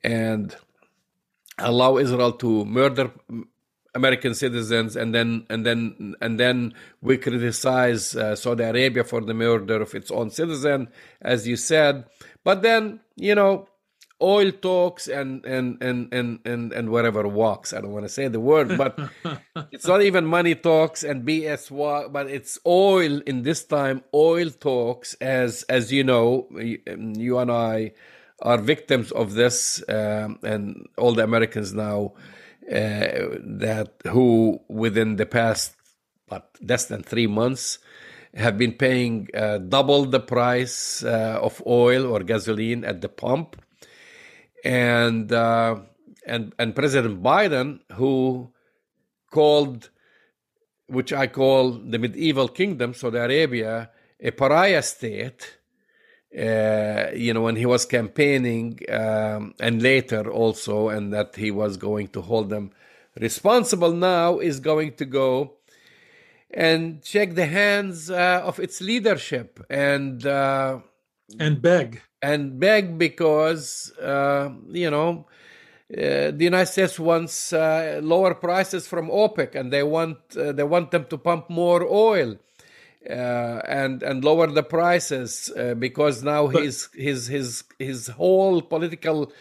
[0.03, 0.53] and
[1.57, 3.11] allow Israel to murder
[3.97, 9.33] American citizens, and then and then and then we criticize uh, Saudi Arabia for the
[9.33, 10.87] murder of its own citizen,
[11.21, 12.05] as you said.
[12.43, 13.67] But then you know,
[14.21, 17.73] oil talks and and and and and, and whatever walks.
[17.73, 18.97] I don't want to say the word, but
[19.71, 24.03] it's not even money talks and BS walk, but it's oil in this time.
[24.13, 27.93] Oil talks, as as you know, you and I
[28.41, 32.13] are victims of this, um, and all the Americans now
[32.67, 35.75] that who within the past
[36.27, 37.79] but less than three months
[38.33, 43.55] have been paying uh, double the price uh, of oil or gasoline at the pump,
[44.63, 45.77] and uh,
[46.25, 48.51] and and President Biden, who
[49.31, 49.89] called,
[50.87, 55.56] which I call the medieval kingdom, Saudi Arabia, a pariah state,
[56.35, 61.77] uh, you know, when he was campaigning, um, and later also, and that he was
[61.77, 62.71] going to hold them
[63.19, 65.53] responsible now, is going to go
[66.51, 70.79] and shake the hands uh, of its leadership and uh,
[71.39, 75.27] and beg and beg because uh, you know.
[75.89, 80.91] Uh, the United States wants uh, lower prices from OPEC, and they want they want
[80.91, 82.35] them to pump more oil
[83.09, 88.61] uh, and and lower the prices uh, because now but, his his his his whole
[88.61, 89.31] political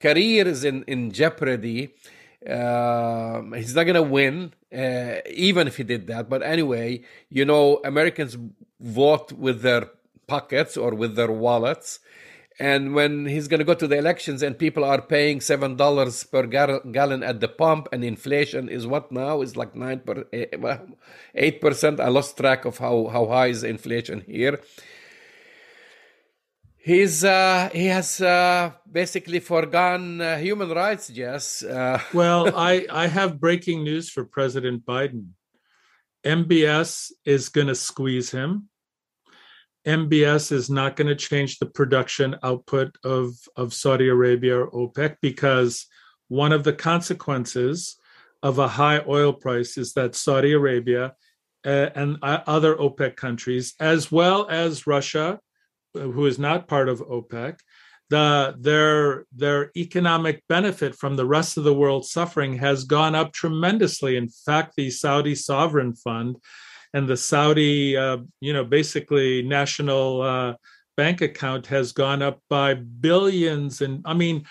[0.00, 1.94] career is in in jeopardy.
[2.48, 6.28] Uh, he's not going to win, uh, even if he did that.
[6.28, 8.36] But anyway, you know, Americans
[8.78, 9.90] vote with their
[10.28, 11.98] pockets or with their wallets,
[12.58, 16.24] and when he's going to go to the elections and people are paying seven dollars
[16.24, 20.46] per gallon at the pump, and inflation is what now is like nine per eh,
[21.34, 22.00] eight percent.
[22.00, 24.60] I lost track of how how high is inflation here.
[26.78, 31.10] He's uh, he has uh, basically forgone uh, human rights.
[31.10, 31.62] Yes.
[31.62, 35.30] Uh, well, I I have breaking news for President Biden.
[36.24, 38.68] MBS is going to squeeze him
[39.86, 45.16] MBS is not going to change the production output of, of Saudi Arabia or OPEC
[45.22, 45.86] because
[46.28, 47.96] one of the consequences
[48.42, 51.14] of a high oil price is that Saudi Arabia
[51.64, 55.40] uh, and uh, other OPEC countries, as well as Russia,
[55.94, 57.58] who is not part of OPEC,
[58.08, 63.32] the their their economic benefit from the rest of the world suffering has gone up
[63.32, 64.16] tremendously.
[64.16, 66.36] In fact, the Saudi sovereign fund
[66.94, 70.54] and the Saudi, uh, you know, basically national uh,
[70.96, 74.44] bank account has gone up by billions and I mean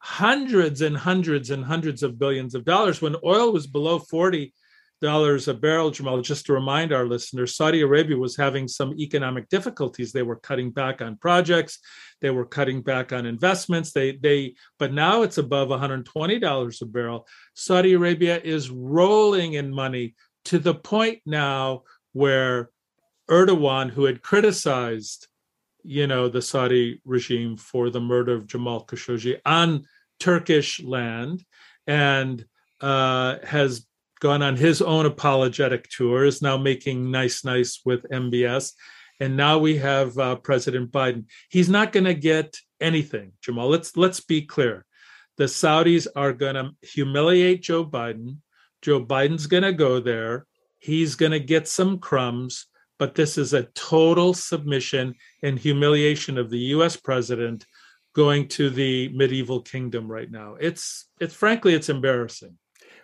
[0.00, 3.00] hundreds and hundreds and hundreds of billions of dollars.
[3.00, 4.52] When oil was below forty
[5.02, 9.48] dollars a barrel, Jamal, just to remind our listeners, Saudi Arabia was having some economic
[9.48, 10.10] difficulties.
[10.10, 11.78] They were cutting back on projects,
[12.20, 13.92] they were cutting back on investments.
[13.92, 17.26] They they but now it's above $120 a barrel.
[17.54, 20.14] Saudi Arabia is rolling in money
[20.46, 21.82] to the point now
[22.12, 22.70] where
[23.28, 25.28] Erdogan, who had criticized,
[25.82, 29.86] you know, the Saudi regime for the murder of Jamal Khashoggi on
[30.20, 31.44] Turkish land,
[31.86, 32.44] and
[32.80, 33.86] uh, has
[34.20, 38.72] gone on his own apologetic tour, is now making nice, nice with MBS,
[39.20, 41.26] and now we have uh, President Biden.
[41.48, 43.68] He's not going to get anything, Jamal.
[43.68, 44.84] Let's let's be clear.
[45.36, 48.38] The Saudis are going to humiliate Joe Biden.
[48.86, 50.46] Joe Biden's going to go there.
[50.78, 52.66] He's going to get some crumbs,
[53.00, 56.94] but this is a total submission and humiliation of the U.S.
[56.94, 57.66] president
[58.14, 60.54] going to the medieval kingdom right now.
[60.60, 62.58] It's it's frankly it's embarrassing.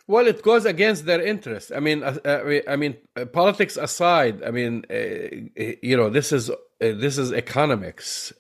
[0.06, 1.72] Well, it goes against their interest.
[1.74, 4.44] I mean, uh, uh I mean, uh, politics aside.
[4.44, 8.32] I mean, uh, uh you know, this is uh, this is economics,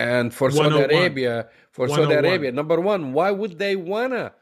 [0.00, 4.32] and for Saudi oh Arabia, for Saudi oh Arabia, number one, why would they wanna?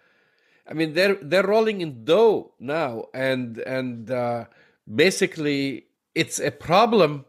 [0.69, 4.45] I mean, they're they're rolling in dough now, and and uh,
[4.93, 7.25] basically, it's a problem.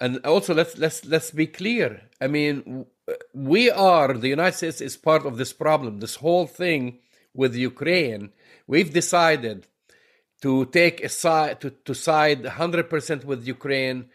[0.00, 2.02] And also, let's let's let's be clear.
[2.20, 2.86] I mean,
[3.32, 6.00] we are the United States is part of this problem.
[6.00, 6.98] This whole thing
[7.34, 8.30] with Ukraine
[8.66, 9.66] we've decided
[10.42, 14.06] to take a side to, to side 100% with Ukraine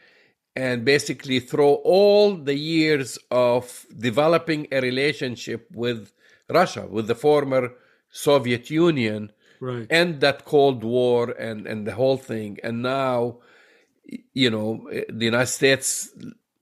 [0.55, 6.11] and basically throw all the years of developing a relationship with
[6.49, 7.73] Russia, with the former
[8.11, 9.87] Soviet Union, right.
[9.89, 12.57] end that Cold War and, and the whole thing.
[12.63, 13.37] And now,
[14.33, 16.09] you know, the United States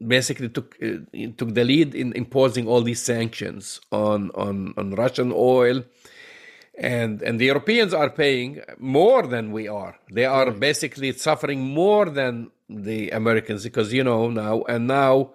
[0.06, 0.98] basically took uh,
[1.38, 5.84] took the lead in imposing all these sanctions on on on Russian oil
[6.78, 9.98] and and the Europeans are paying more than we are.
[10.12, 15.34] They are basically suffering more than the Americans because you know now and now.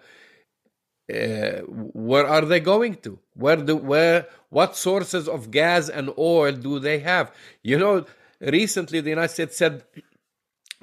[1.11, 3.19] Uh, where are they going to?
[3.35, 4.29] Where do where?
[4.51, 7.33] What sources of gas and oil do they have?
[7.63, 8.07] You know,
[8.41, 9.85] recently the United States said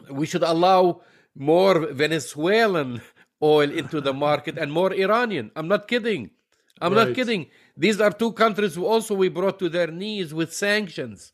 [0.10, 1.02] we should allow
[1.36, 3.02] more Venezuelan
[3.42, 5.52] oil into the market and more Iranian.
[5.56, 6.32] I'm not kidding.
[6.82, 7.08] I'm right.
[7.08, 7.48] not kidding.
[7.78, 11.34] These are two countries who also we brought to their knees with sanctions.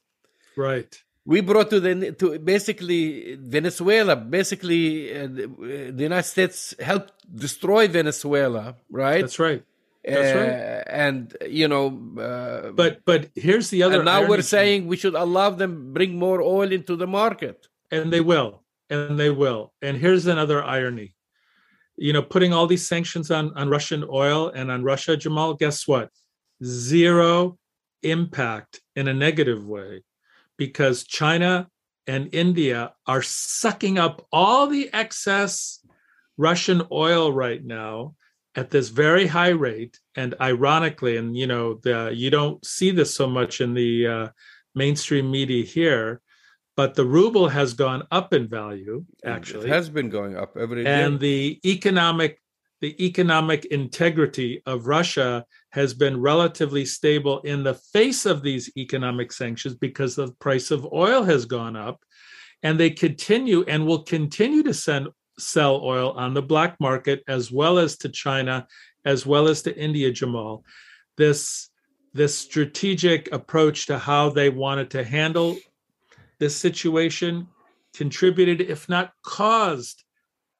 [0.56, 1.04] Right.
[1.26, 4.16] We brought to the to basically Venezuela.
[4.16, 8.76] Basically, uh, the United States helped destroy Venezuela.
[8.90, 9.22] Right.
[9.22, 9.64] That's right.
[10.04, 10.84] That's uh, right.
[10.88, 11.86] And you know,
[12.20, 13.98] uh, but but here's the other.
[13.98, 18.14] And now we're saying we should allow them bring more oil into the market, and
[18.14, 18.62] they will,
[18.92, 19.74] and they will.
[19.82, 21.16] And here's another irony.
[21.98, 25.56] You know, putting all these sanctions on on Russian oil and on Russia, Jamal.
[25.56, 26.12] Guess what?
[26.64, 27.58] zero
[28.04, 30.04] impact in a negative way
[30.58, 31.68] because China
[32.08, 35.80] and India are sucking up all the excess
[36.38, 38.16] Russian oil right now
[38.56, 40.00] at this very high rate.
[40.16, 44.28] And ironically, and you know, the, you don't see this so much in the uh,
[44.74, 46.22] mainstream media here,
[46.76, 49.06] but the ruble has gone up in value.
[49.26, 51.04] Actually, it has been going up every day.
[51.04, 52.40] And the economic
[52.82, 59.32] the economic integrity of Russia has been relatively stable in the face of these economic
[59.32, 62.04] sanctions because the price of oil has gone up.
[62.64, 65.08] And they continue and will continue to send,
[65.38, 68.68] sell oil on the black market as well as to China,
[69.04, 70.64] as well as to India, Jamal.
[71.18, 71.70] This,
[72.14, 75.58] this strategic approach to how they wanted to handle
[76.40, 77.48] this situation
[77.94, 80.04] contributed, if not caused,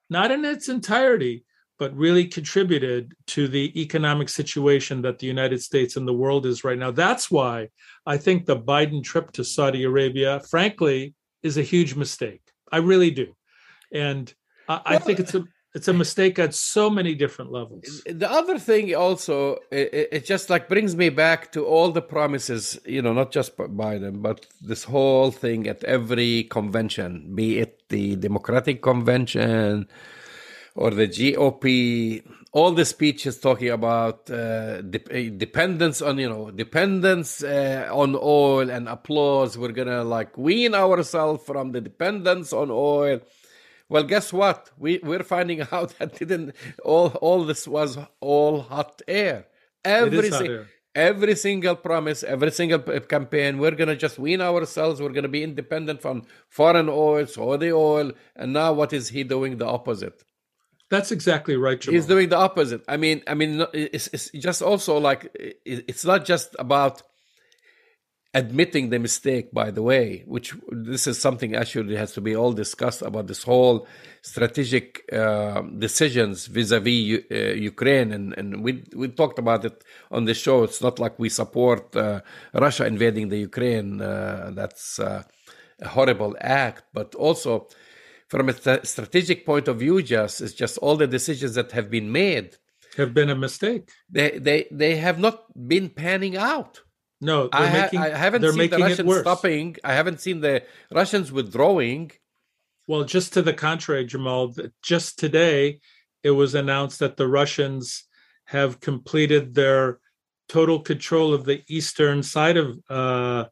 [0.08, 1.45] not in its entirety,
[1.78, 6.64] but really contributed to the economic situation that the United States and the world is
[6.64, 6.90] right now.
[6.90, 7.68] That's why
[8.06, 12.42] I think the Biden trip to Saudi Arabia, frankly, is a huge mistake.
[12.72, 13.36] I really do.
[13.92, 14.32] And
[14.68, 15.44] I, I think it's a
[15.76, 18.02] it's a mistake at so many different levels.
[18.06, 22.78] The other thing also, it, it, just like brings me back to all the promises,
[22.86, 28.16] you know, not just Biden, but this whole thing at every convention, be it the
[28.16, 29.86] Democratic convention,
[30.76, 32.22] or the GOP,
[32.52, 38.70] all the speeches talking about uh, de- dependence on you know dependence uh, on oil
[38.70, 39.58] and applause.
[39.58, 43.20] We're gonna like wean ourselves from the dependence on oil.
[43.88, 44.70] Well, guess what?
[44.78, 46.54] We we're finding out that didn't
[46.84, 49.46] all all this was all hot air.
[49.84, 50.66] Every hot air.
[50.94, 55.00] every single promise, every single campaign, we're gonna just wean ourselves.
[55.00, 59.56] We're gonna be independent from foreign oil, Saudi oil, and now what is he doing?
[59.56, 60.22] The opposite.
[60.88, 61.80] That's exactly right.
[61.80, 61.94] Jamal.
[61.94, 62.82] He's doing the opposite.
[62.88, 65.30] I mean, I mean, it's, it's just also like
[65.64, 67.02] it's not just about
[68.34, 69.52] admitting the mistake.
[69.52, 73.42] By the way, which this is something actually has to be all discussed about this
[73.42, 73.88] whole
[74.22, 77.34] strategic uh, decisions vis-a-vis uh,
[77.72, 79.82] Ukraine, and and we we talked about it
[80.12, 80.62] on the show.
[80.62, 82.20] It's not like we support uh,
[82.54, 84.00] Russia invading the Ukraine.
[84.00, 85.24] Uh, that's uh,
[85.80, 87.66] a horrible act, but also
[88.28, 92.10] from a strategic point of view, just it's just all the decisions that have been
[92.10, 92.56] made
[92.96, 93.90] have been a mistake.
[94.10, 96.80] They they they have not been panning out.
[97.20, 99.76] No, I, ha- making, I, haven't seen the Russians stopping.
[99.82, 102.10] I haven't seen the Russians withdrawing.
[102.86, 105.80] Well, just to the contrary, Jamal, just today
[106.22, 108.04] it was announced that the Russians
[108.44, 109.98] have completed their
[110.48, 113.46] total control of the eastern side of uh,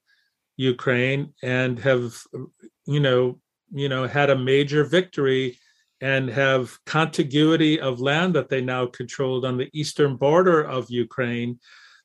[0.56, 2.14] Ukraine and have,
[2.86, 3.40] you know,
[3.74, 5.58] you know, had a major victory
[6.00, 11.58] and have contiguity of land that they now controlled on the eastern border of Ukraine.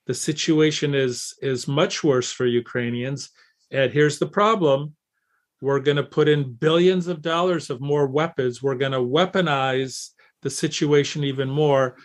[0.08, 3.30] The situation is is much worse for Ukrainians.
[3.72, 4.96] And here's the problem:
[5.62, 8.64] we're going to put in billions of dollars of more weapons.
[8.64, 10.10] We're going to weaponize
[10.42, 11.98] the situation even more.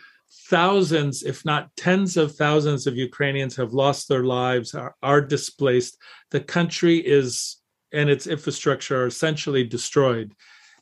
[0.50, 5.96] Thousands, if not tens of thousands of Ukrainians have lost their lives, are, are displaced.
[6.32, 7.62] The country is
[7.94, 10.34] and its infrastructure are essentially destroyed.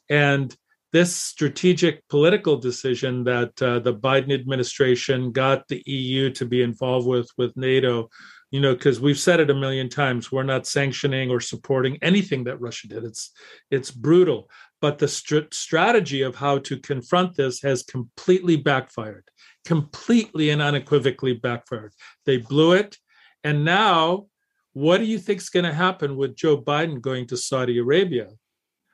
[0.08, 0.54] And
[0.92, 7.06] this strategic political decision that uh, the Biden administration got the EU to be involved
[7.06, 8.10] with, with NATO,
[8.50, 12.44] you know, because we've said it a million times, we're not sanctioning or supporting anything
[12.44, 13.04] that Russia did.
[13.04, 13.32] It's
[13.70, 14.50] it's brutal,
[14.82, 19.24] but the st- strategy of how to confront this has completely backfired,
[19.64, 21.94] completely and unequivocally backfired.
[22.26, 22.98] They blew it,
[23.42, 24.26] and now,
[24.72, 28.28] what do you think is going to happen with Joe Biden going to Saudi Arabia?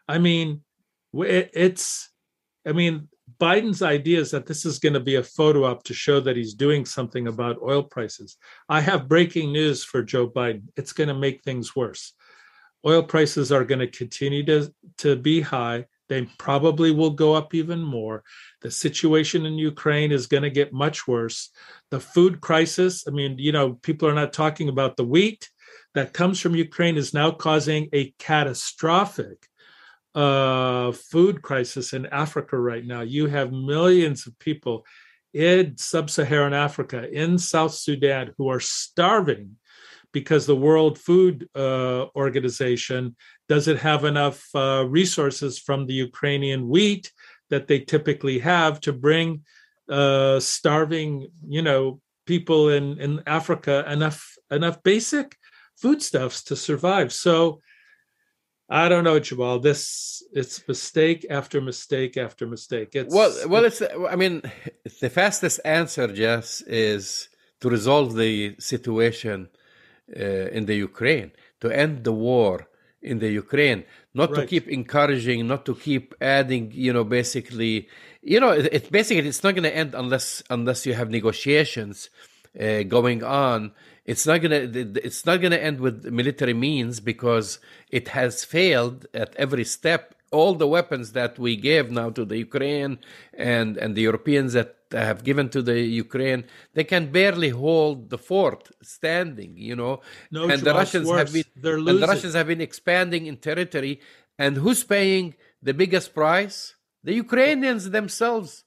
[0.08, 0.62] I mean,
[1.12, 2.10] it's,
[2.66, 3.08] I mean,
[3.40, 6.36] Biden's idea is that this is going to be a photo op to show that
[6.36, 8.36] he's doing something about oil prices.
[8.68, 10.62] I have breaking news for Joe Biden.
[10.76, 12.14] It's going to make things worse.
[12.86, 15.86] Oil prices are going to continue to, to be high.
[16.08, 18.24] They probably will go up even more.
[18.62, 21.50] The situation in Ukraine is going to get much worse.
[21.90, 25.50] The food crisis, I mean, you know, people are not talking about the wheat
[25.94, 29.46] that comes from Ukraine is now causing a catastrophic
[30.14, 33.02] uh, food crisis in Africa right now.
[33.02, 34.84] You have millions of people
[35.32, 39.56] in sub Saharan Africa, in South Sudan, who are starving
[40.12, 43.14] because the World Food uh, Organization
[43.48, 47.12] doesn't have enough uh, resources from the Ukrainian wheat
[47.50, 49.42] that they typically have to bring
[49.88, 55.36] uh, starving, you know, people in, in Africa enough enough basic
[55.80, 57.12] foodstuffs to survive.
[57.12, 57.60] So
[58.68, 59.60] I don't know, Jamal.
[59.60, 62.90] This it's mistake after mistake after mistake.
[62.92, 63.64] It's well, well.
[63.64, 63.82] It's.
[64.10, 64.42] I mean,
[65.00, 67.28] the fastest answer, Jess, is
[67.60, 69.48] to resolve the situation
[70.14, 70.22] uh,
[70.56, 72.68] in the Ukraine, to end the war
[73.00, 74.42] in the Ukraine, not right.
[74.42, 76.70] to keep encouraging, not to keep adding.
[76.72, 77.88] You know, basically,
[78.20, 82.10] you know, it's it basically it's not going to end unless unless you have negotiations
[82.60, 83.72] uh, going on
[84.08, 84.62] it's not gonna
[85.08, 87.58] it's not gonna end with military means because
[87.90, 90.14] it has failed at every step.
[90.30, 93.00] All the weapons that we gave now to the Ukraine
[93.34, 98.16] and and the Europeans that have given to the Ukraine, they can barely hold the
[98.16, 99.52] fort standing.
[99.58, 101.18] You know, no, and the Russians worse.
[101.20, 101.48] have been
[101.86, 104.00] and the Russians have been expanding in territory.
[104.38, 106.76] And who's paying the biggest price?
[107.04, 108.64] The Ukrainians themselves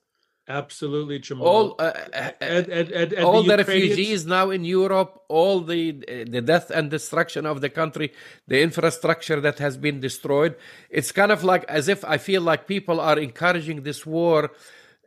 [0.48, 1.48] Absolutely, Jamal.
[1.48, 5.92] All, uh, uh, and, all the, the refugees now in Europe, all the
[6.28, 8.12] the death and destruction of the country,
[8.48, 10.56] the infrastructure that has been destroyed.
[10.90, 14.52] It's kind of like as if I feel like people are encouraging this war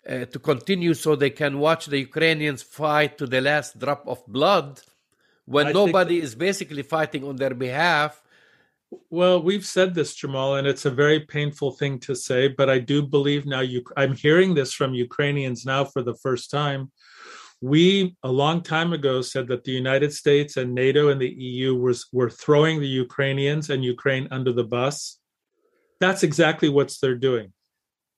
[0.08, 4.24] uh, to continue so they can watch the Ukrainians fight to the last drop of
[4.26, 4.80] blood
[5.46, 8.22] when I nobody is basically fighting on their behalf
[9.10, 12.78] well, we've said this, Jamal, and it's a very painful thing to say, but I
[12.78, 16.90] do believe now you I'm hearing this from Ukrainians now for the first time.
[17.60, 21.74] We a long time ago said that the United States and NATO and the EU
[21.74, 25.18] was were throwing the Ukrainians and Ukraine under the bus.
[26.00, 27.52] That's exactly what they're doing.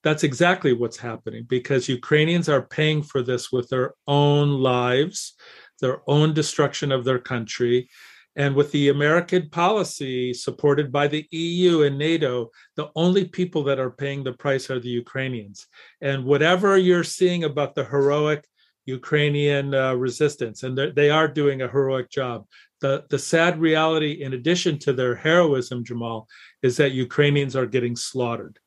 [0.03, 5.35] That's exactly what's happening because Ukrainians are paying for this with their own lives,
[5.81, 7.89] their own destruction of their country
[8.37, 13.79] and with the American policy supported by the EU and NATO, the only people that
[13.79, 15.67] are paying the price are the Ukrainians.
[16.03, 18.47] And whatever you're seeing about the heroic
[18.85, 22.47] Ukrainian uh, resistance, and they are doing a heroic job.
[22.81, 26.29] The, the sad reality, in addition to their heroism, Jamal,
[26.63, 28.59] is that Ukrainians are getting slaughtered.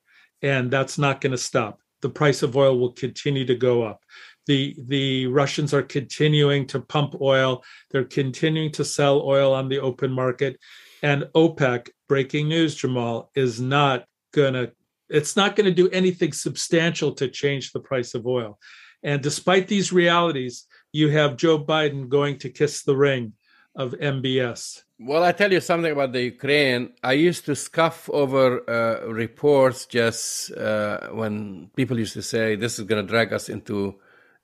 [0.41, 1.79] And that's not going to stop.
[2.01, 4.03] The price of oil will continue to go up
[4.47, 7.63] the the Russians are continuing to pump oil.
[7.91, 10.59] They're continuing to sell oil on the open market,
[11.03, 11.89] and OPEC.
[12.07, 14.71] Breaking news, Jamal, is not gonna.
[15.09, 18.59] It's not going to do anything substantial to change the price of oil.
[19.01, 23.33] And despite these realities, you have Joe Biden going to kiss the ring
[23.75, 24.83] of MBS.
[24.99, 26.93] Well, I tell you something about the Ukraine.
[27.01, 32.79] I used to scoff over uh, reports just uh, when people used to say this
[32.79, 33.99] is going to drag us into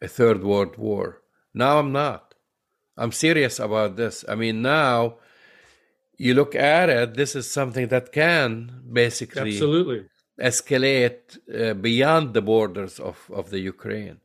[0.05, 1.21] a third world war.
[1.53, 2.33] Now I'm not.
[2.97, 4.15] I'm serious about this.
[4.27, 5.17] I mean, now
[6.17, 8.49] you look at it, this is something that can
[9.01, 10.05] basically absolutely
[10.39, 14.19] escalate uh, beyond the borders of, of the Ukraine?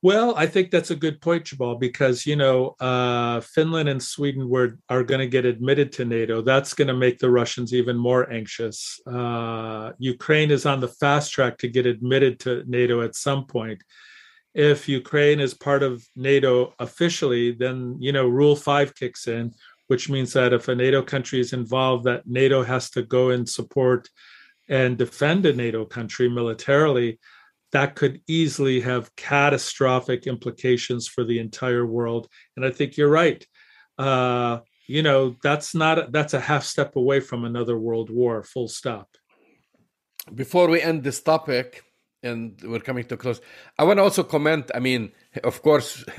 [0.00, 4.48] Well, I think that's a good point, Jamal, because you know uh, Finland and Sweden
[4.48, 6.40] were are going to get admitted to NATO.
[6.40, 9.00] That's going to make the Russians even more anxious.
[9.08, 13.82] Uh, Ukraine is on the fast track to get admitted to NATO at some point.
[14.54, 19.52] If Ukraine is part of NATO officially, then you know Rule Five kicks in,
[19.88, 23.48] which means that if a NATO country is involved, that NATO has to go and
[23.48, 24.08] support
[24.68, 27.18] and defend a NATO country militarily
[27.72, 32.28] that could easily have catastrophic implications for the entire world.
[32.56, 33.44] And I think you're right.
[33.98, 38.42] Uh, you know, that's not that's a half step away from another world war.
[38.42, 39.08] Full stop.
[40.34, 41.82] Before we end this topic,
[42.22, 43.40] and we're coming to close,
[43.78, 44.70] I want to also comment.
[44.74, 45.12] I mean,
[45.44, 46.04] of course.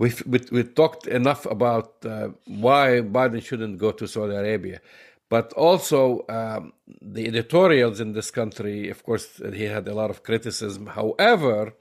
[0.00, 4.80] We've, we, we talked enough about uh, why Biden shouldn't go to Saudi Arabia.
[5.28, 10.22] But also, um, the editorials in this country, of course, he had a lot of
[10.22, 10.86] criticism.
[10.86, 11.74] However,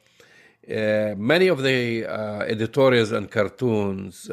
[0.69, 4.29] uh, many of the uh, editorials and cartoons,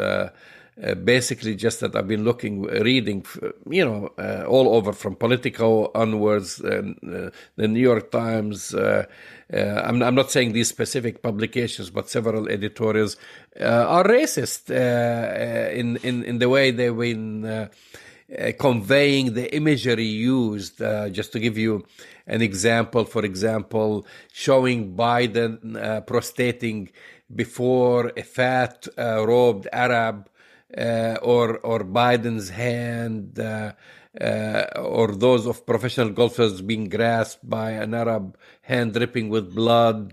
[0.82, 3.24] uh, uh basically just that I've been looking, reading,
[3.68, 6.82] you know, uh, all over from Politico onwards, uh,
[7.56, 8.74] the New York Times.
[8.74, 13.16] I'm, I'm, not saying these specific publications, but several editorials
[13.60, 17.68] are racist in, in in the way they've been
[18.36, 20.80] uh, conveying the imagery used.
[20.80, 21.84] Uh, just to give you
[22.26, 26.90] an example, for example, showing Biden uh, prostrating
[27.34, 30.28] before a fat uh, robed Arab,
[30.76, 33.38] uh, or or Biden's hand.
[33.38, 33.72] Uh,
[34.76, 40.12] or those of professional golfers being grasped by an Arab hand dripping with blood.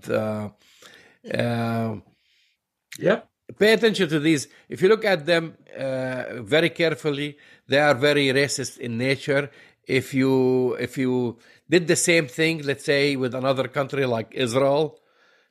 [2.97, 3.30] yep.
[3.59, 4.47] Pay attention to these.
[4.70, 7.38] If you look at them very carefully,
[7.68, 9.51] they are very racist in nature.
[9.86, 11.38] If you if you
[11.70, 14.99] did the same thing, let's say with another country like Israel,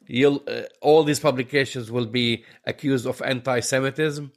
[0.06, 4.32] you'll uh, all these publications will be accused of anti-Semitism.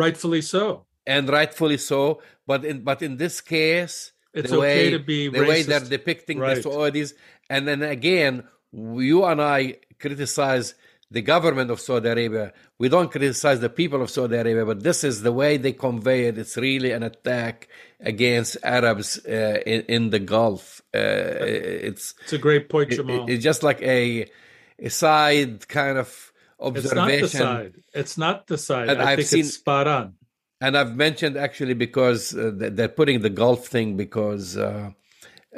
[0.00, 0.86] Rightfully so.
[1.06, 2.22] And rightfully so.
[2.46, 5.48] But in but in this case, it's the okay way, to be the racist.
[5.48, 6.62] way they're depicting right.
[6.62, 7.12] the Saudis,
[7.48, 10.74] and then again, you and I criticize
[11.10, 12.52] the government of Saudi Arabia.
[12.78, 16.26] We don't criticize the people of Saudi Arabia, but this is the way they convey
[16.28, 16.38] it.
[16.38, 20.80] It's really an attack against Arabs uh, in, in, the Gulf.
[20.94, 23.26] Uh, it's it's a great point, Jamal.
[23.26, 24.30] It, it's just like a,
[24.78, 26.29] a side kind of
[26.60, 26.94] observation.
[26.94, 27.74] It's not the side.
[27.94, 28.88] It's not the side.
[28.90, 30.14] And I I've think seen, it's spot on.
[30.60, 34.90] And I've mentioned actually because uh, they're putting the golf thing because uh,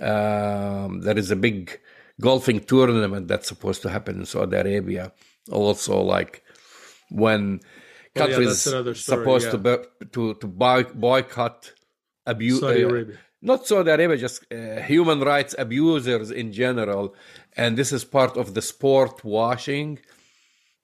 [0.01, 1.81] um, there is a big
[2.21, 5.13] golfing tournament that's supposed to happen in Saudi Arabia
[5.51, 6.43] also like
[7.11, 7.61] when
[8.15, 9.51] countries oh, yeah, supposed yeah.
[9.53, 11.73] to be, to to boycott
[12.27, 13.17] abuse Saudi uh, Arabia.
[13.41, 17.15] not Saudi Arabia, just uh, human rights abusers in general,
[17.57, 19.99] and this is part of the sport washing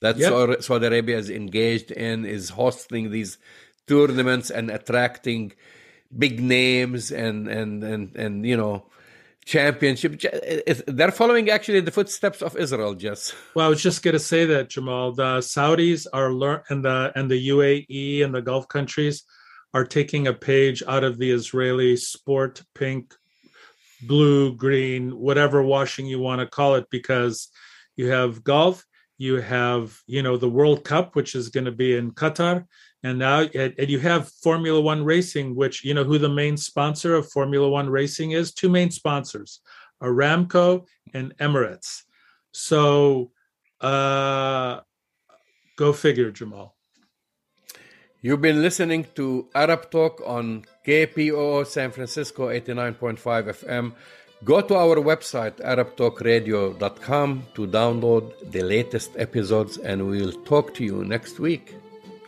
[0.00, 0.62] that yep.
[0.62, 3.38] Saudi Arabia is engaged in, is hosting these
[3.86, 5.52] tournaments and attracting
[6.16, 8.86] big names and and and and you know
[9.44, 10.20] championship.
[10.86, 12.94] They're following actually the footsteps of Israel.
[12.94, 15.12] Just well, I was just going to say that Jamal.
[15.12, 19.24] The Saudis are learn and the and the UAE and the Gulf countries
[19.74, 23.14] are taking a page out of the Israeli sport pink,
[24.06, 27.48] blue, green, whatever washing you want to call it, because
[27.96, 28.84] you have golf,
[29.18, 32.64] you have you know the World Cup, which is going to be in Qatar
[33.02, 37.14] and now and you have formula one racing which you know who the main sponsor
[37.14, 38.52] of formula one racing is?
[38.52, 39.60] Two main sponsors
[40.02, 42.02] aramco and emirates.
[42.52, 43.30] So
[43.80, 44.80] uh
[45.76, 46.74] go figure jamal.
[48.20, 53.18] You've been listening to arab talk on kpoo san francisco 89.5
[53.62, 53.92] fm
[54.44, 61.04] Go to our website, arabtalkradio.com, to download the latest episodes, and we'll talk to you
[61.04, 61.74] next week.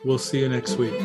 [0.05, 1.01] We'll see you next week.